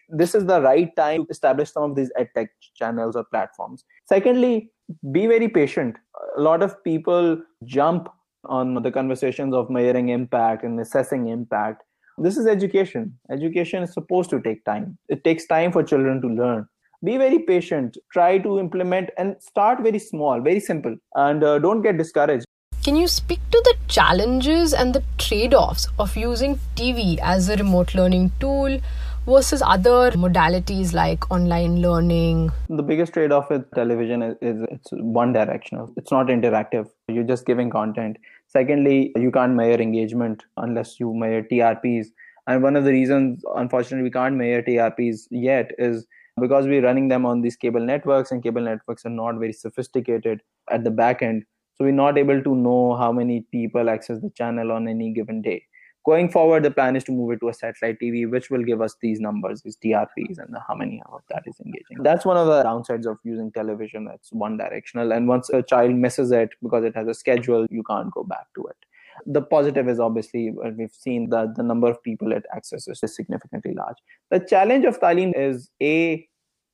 this 0.10 0.36
is 0.36 0.46
the 0.46 0.62
right 0.62 0.96
time 0.96 1.26
to 1.26 1.32
establish 1.32 1.72
some 1.72 1.84
of 1.84 1.96
these 1.96 2.12
edtech 2.20 2.50
channels 2.76 3.16
or 3.16 3.24
platforms. 3.24 3.84
Secondly, 4.08 4.72
be 5.12 5.28
very 5.28 5.48
patient. 5.48 5.96
A 6.38 6.42
lot 6.42 6.62
of 6.62 6.84
people 6.84 7.42
jump 7.64 8.10
on 8.46 8.76
the 8.84 8.92
conversations 8.92 9.54
of 9.54 9.70
measuring 9.70 10.10
impact 10.10 10.64
and 10.64 10.80
assessing 10.80 11.28
impact. 11.28 11.84
This 12.18 12.38
is 12.38 12.48
education. 12.48 13.18
Education 13.32 13.84
is 13.84 13.94
supposed 13.94 14.30
to 14.30 14.42
take 14.42 14.64
time. 14.64 14.98
It 15.10 15.24
takes 15.24 15.48
time 15.48 15.72
for 15.72 15.84
children 15.84 16.22
to 16.22 16.28
learn. 16.28 16.68
Be 17.04 17.18
very 17.18 17.40
patient. 17.40 17.98
Try 18.14 18.38
to 18.40 18.60
implement 18.60 19.10
and 19.18 19.36
start 19.40 19.82
very 19.82 20.00
small, 20.00 20.40
very 20.40 20.60
simple, 20.60 20.96
and 21.16 21.44
uh, 21.44 21.60
don't 21.60 21.82
get 21.82 21.98
discouraged. 21.98 22.46
Can 22.84 22.96
you 22.96 23.08
speak 23.08 23.40
to 23.52 23.62
the 23.66 23.76
challenges 23.88 24.74
and 24.74 24.94
the 24.94 25.04
trade 25.18 25.54
offs 25.54 25.88
of 25.98 26.16
using 26.16 26.60
TV 26.76 27.18
as 27.22 27.50
a 27.50 27.58
remote 27.58 27.96
learning 27.96 28.32
tool 28.40 28.80
versus 29.26 29.62
other 29.66 30.12
modalities 30.12 30.94
like 30.94 31.30
online 31.32 31.82
learning? 31.82 32.52
The 32.70 32.84
biggest 32.84 33.14
trade 33.14 33.32
off 33.32 33.50
with 33.50 33.70
television 33.72 34.22
is, 34.22 34.36
is, 34.42 34.66
it's 34.72 34.90
one 34.92 35.34
directional, 35.34 35.92
it's 35.98 36.12
not 36.12 36.28
interactive. 36.28 36.88
You're 37.08 37.24
just 37.24 37.46
giving 37.46 37.70
content. 37.70 38.18
Secondly, 38.48 39.12
you 39.16 39.32
can't 39.32 39.54
measure 39.54 39.82
engagement 39.82 40.44
unless 40.58 41.00
you 41.00 41.14
measure 41.14 41.44
TRPs. 41.44 42.08
And 42.48 42.62
one 42.62 42.76
of 42.76 42.84
the 42.84 42.92
reasons, 42.92 43.44
unfortunately, 43.56 44.04
we 44.04 44.12
can't 44.12 44.36
measure 44.36 44.62
TRPs 44.62 45.22
yet 45.32 45.72
is 45.80 46.06
because 46.40 46.68
we're 46.68 46.84
running 46.84 47.08
them 47.08 47.26
on 47.26 47.42
these 47.42 47.56
cable 47.56 47.80
networks, 47.80 48.32
and 48.32 48.44
cable 48.44 48.62
networks 48.62 49.06
are 49.06 49.10
not 49.10 49.40
very 49.40 49.54
sophisticated 49.54 50.42
at 50.70 50.84
the 50.84 50.92
back 50.92 51.22
end. 51.22 51.44
So 51.76 51.86
we're 51.86 51.92
not 51.92 52.18
able 52.18 52.42
to 52.42 52.56
know 52.56 52.96
how 52.96 53.12
many 53.12 53.46
people 53.52 53.90
access 53.90 54.22
the 54.22 54.30
channel 54.30 54.72
on 54.72 54.88
any 54.88 55.12
given 55.12 55.42
day 55.42 55.66
going 56.06 56.30
forward 56.30 56.64
the 56.64 56.72
plan 56.72 56.96
is 56.96 57.04
to 57.04 57.12
move 57.12 57.32
it 57.32 57.40
to 57.40 57.50
a 57.50 57.54
satellite 57.54 58.00
tv 58.00 58.30
which 58.30 58.50
will 58.50 58.64
give 58.64 58.82
us 58.82 58.96
these 59.02 59.20
numbers 59.20 59.62
these 59.62 59.78
trps 59.78 60.38
and 60.38 60.56
how 60.68 60.76
many 60.76 61.02
of 61.12 61.22
that 61.30 61.44
is 61.48 61.60
engaging. 61.66 62.04
That's 62.04 62.26
one 62.26 62.38
of 62.38 62.48
the 62.48 62.64
downsides 62.64 63.06
of 63.06 63.18
using 63.24 63.52
television. 63.52 64.06
That's 64.06 64.32
one 64.32 64.58
directional 64.58 65.12
and 65.12 65.28
once 65.28 65.50
a 65.50 65.64
child 65.64 65.96
misses 65.96 66.32
it 66.32 66.50
because 66.62 66.84
it 66.84 66.96
has 66.96 67.08
a 67.08 67.14
schedule 67.14 67.66
you 67.70 67.84
can't 67.84 68.12
go 68.12 68.24
back 68.24 68.48
to 68.56 68.66
it. 68.66 68.78
The 69.26 69.42
positive 69.42 69.88
is 69.88 70.00
obviously 70.00 70.54
uh, 70.64 70.72
we've 70.78 70.92
seen 70.92 71.30
that 71.30 71.56
the 71.56 71.64
number 71.64 71.90
of 71.90 72.02
people 72.04 72.32
it 72.32 72.46
accesses 72.56 73.00
is 73.02 73.16
significantly 73.16 73.74
large. 73.74 73.98
The 74.30 74.40
challenge 74.40 74.86
of 74.86 75.00
talim 75.00 75.34
is 75.36 75.70
a 75.82 76.28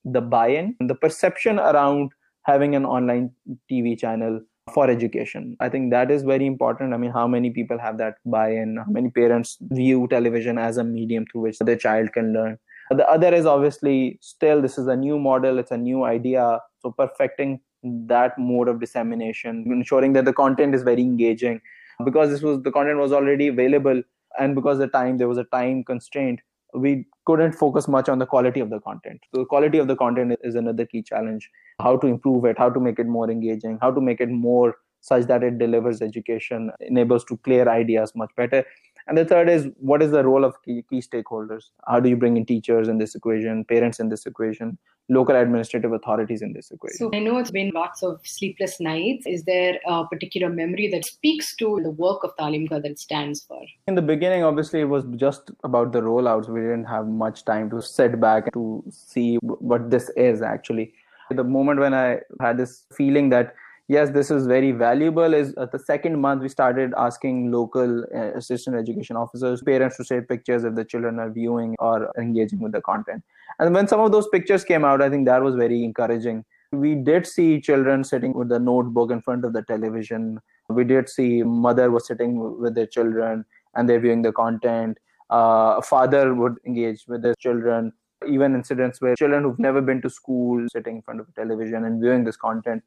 the 0.04 0.22
buy-in 0.22 0.76
the 0.80 0.96
perception 0.96 1.60
around 1.60 2.12
having 2.44 2.76
an 2.76 2.86
online 2.86 3.32
tv 3.72 3.98
channel 3.98 4.41
for 4.73 4.89
education. 4.89 5.55
I 5.60 5.69
think 5.69 5.91
that 5.91 6.12
is 6.12 6.23
very 6.23 6.45
important. 6.45 6.93
I 6.93 6.97
mean, 6.97 7.12
how 7.12 7.27
many 7.27 7.51
people 7.51 7.77
have 7.79 7.97
that 7.97 8.15
buy 8.25 8.51
in? 8.51 8.77
How 8.77 8.91
many 8.91 9.10
parents 9.10 9.57
view 9.62 10.07
television 10.10 10.57
as 10.57 10.77
a 10.77 10.84
medium 10.84 11.25
through 11.31 11.41
which 11.41 11.60
their 11.60 11.75
child 11.75 12.13
can 12.13 12.34
learn? 12.34 12.57
The 12.89 13.07
other 13.10 13.34
is 13.34 13.45
obviously 13.45 14.17
still 14.21 14.62
this 14.62 14.77
is 14.77 14.88
a 14.88 14.95
new 14.95 15.17
model, 15.17 15.60
it's 15.60 15.71
a 15.71 15.77
new 15.77 16.03
idea. 16.03 16.60
So, 16.81 16.91
perfecting 16.91 17.62
that 17.84 18.38
mode 18.38 18.67
of 18.67 18.79
dissemination, 18.79 19.63
ensuring 19.67 20.13
that 20.13 20.25
the 20.25 20.34
content 20.34 20.75
is 20.75 20.84
very 20.84 21.01
engaging 21.01 21.62
because 22.03 22.29
this 22.29 22.41
was 22.41 22.62
the 22.63 22.71
content 22.71 22.99
was 22.99 23.12
already 23.12 23.47
available 23.47 24.01
and 24.39 24.55
because 24.55 24.77
the 24.77 24.88
time 24.88 25.17
there 25.17 25.27
was 25.27 25.38
a 25.38 25.43
time 25.45 25.84
constraint 25.84 26.41
we 26.73 27.05
couldn't 27.25 27.53
focus 27.53 27.88
much 27.88 28.10
on 28.10 28.19
the 28.19 28.25
quality 28.25 28.60
of 28.60 28.69
the 28.69 28.79
content. 28.79 29.21
So 29.34 29.41
the 29.41 29.45
quality 29.45 29.77
of 29.77 29.88
the 29.88 29.95
content 29.95 30.38
is 30.43 30.55
another 30.55 30.86
key 30.86 31.01
challenge. 31.01 31.49
How 31.79 31.97
to 31.97 32.07
improve 32.07 32.45
it, 32.45 32.57
how 32.57 32.69
to 32.69 32.79
make 32.79 32.99
it 32.99 33.07
more 33.07 33.29
engaging, 33.29 33.77
how 33.81 33.91
to 33.91 34.01
make 34.01 34.21
it 34.21 34.29
more 34.29 34.75
such 35.01 35.25
that 35.25 35.43
it 35.43 35.57
delivers 35.57 36.01
education, 36.01 36.71
enables 36.79 37.25
to 37.25 37.38
clear 37.38 37.67
ideas 37.67 38.13
much 38.15 38.29
better. 38.38 38.63
And 39.12 39.17
the 39.17 39.26
third 39.26 39.50
is 39.50 39.67
what 39.76 40.02
is 40.02 40.12
the 40.12 40.24
role 40.24 40.45
of 40.45 40.56
key, 40.63 40.86
key 40.89 41.02
stakeholders? 41.02 41.65
How 41.86 42.00
do 42.00 42.08
you 42.08 42.15
bring 42.15 42.38
in 42.38 42.45
teachers 42.45 42.88
in 42.88 42.97
this 42.97 43.13
equation, 43.13 43.65
parents 43.65 44.00
in 44.00 44.08
this 44.08 44.26
equation, 44.26 44.78
local 45.10 45.36
administrative 45.36 45.91
authorities 45.91 46.41
in 46.41 46.54
this 46.54 46.71
equation? 46.71 46.97
So 46.97 47.12
I 47.13 47.19
know 47.19 47.38
it's 47.38 47.52
been 47.52 47.71
lots 47.76 48.04
of 48.04 48.21
sleepless 48.24 48.80
nights. 48.80 49.26
Is 49.28 49.43
there 49.43 49.80
a 49.86 50.08
particular 50.08 50.47
memory 50.47 50.88
that 50.93 51.04
speaks 51.04 51.58
to 51.58 51.82
the 51.84 51.89
work 51.91 52.24
of 52.24 52.34
Talim 52.38 52.69
Ghar 52.69 52.80
that 52.80 53.00
stands 53.00 53.41
for? 53.43 53.62
In 53.86 53.95
the 53.95 54.02
beginning, 54.02 54.45
obviously, 54.45 54.80
it 54.80 54.86
was 54.86 55.04
just 55.17 55.52
about 55.65 55.91
the 55.91 56.00
rollouts. 56.00 56.47
We 56.47 56.62
didn't 56.62 56.86
have 56.86 57.06
much 57.06 57.43
time 57.43 57.69
to 57.71 57.82
sit 57.82 58.17
back 58.21 58.54
to 58.54 58.82
see 58.89 59.39
what 59.41 59.91
this 59.91 60.10
is 60.15 60.41
actually. 60.41 60.93
The 61.32 61.43
moment 61.43 61.82
when 61.82 61.93
I 61.93 62.19
had 62.39 62.56
this 62.56 62.86
feeling 62.93 63.28
that 63.32 63.56
yes, 63.91 64.10
this 64.10 64.32
is 64.32 64.47
very 64.47 64.71
valuable. 64.71 65.34
Is 65.34 65.54
uh, 65.58 65.65
the 65.65 65.80
second 65.80 66.19
month 66.19 66.41
we 66.41 66.49
started 66.49 66.93
asking 66.97 67.51
local 67.51 68.06
uh, 68.15 68.32
assistant 68.41 68.77
education 68.77 69.17
officers, 69.17 69.62
parents 69.62 69.97
to 69.97 70.06
share 70.06 70.21
pictures 70.21 70.63
if 70.63 70.75
the 70.75 70.86
children 70.86 71.19
are 71.19 71.30
viewing 71.30 71.75
or 71.80 72.10
engaging 72.17 72.60
with 72.60 72.71
the 72.71 72.82
content. 72.82 73.23
And 73.60 73.75
when 73.75 73.88
some 73.88 73.99
of 73.99 74.12
those 74.13 74.30
pictures 74.30 74.63
came 74.63 74.86
out, 74.86 75.01
I 75.01 75.10
think 75.10 75.25
that 75.25 75.43
was 75.43 75.56
very 75.56 75.84
encouraging. 75.84 76.45
We 76.71 76.95
did 76.95 77.27
see 77.27 77.60
children 77.60 78.06
sitting 78.06 78.34
with 78.34 78.47
the 78.47 78.60
notebook 78.60 79.12
in 79.12 79.21
front 79.21 79.43
of 79.43 79.51
the 79.51 79.63
television. 79.63 80.39
We 80.69 80.86
did 80.86 81.10
see 81.10 81.43
mother 81.43 81.91
was 81.91 82.08
sitting 82.08 82.60
with 82.62 82.75
their 82.75 82.88
children 82.88 83.43
and 83.75 83.89
they're 83.89 83.99
viewing 83.99 84.21
the 84.21 84.32
content. 84.32 84.97
Uh, 85.30 85.75
a 85.80 85.82
father 85.82 86.34
would 86.34 86.56
engage 86.65 87.04
with 87.08 87.23
their 87.23 87.36
children 87.39 87.91
even 88.27 88.54
incidents 88.54 89.01
where 89.01 89.15
children 89.15 89.41
who've 89.43 89.58
never 89.58 89.82
been 89.82 89.99
to 89.99 90.10
school 90.10 90.63
sitting 90.71 90.97
in 90.97 91.01
front 91.01 91.19
of 91.19 91.27
a 91.27 91.32
television 91.32 91.86
and 91.86 91.99
viewing 91.99 92.23
this 92.23 92.38
content 92.38 92.84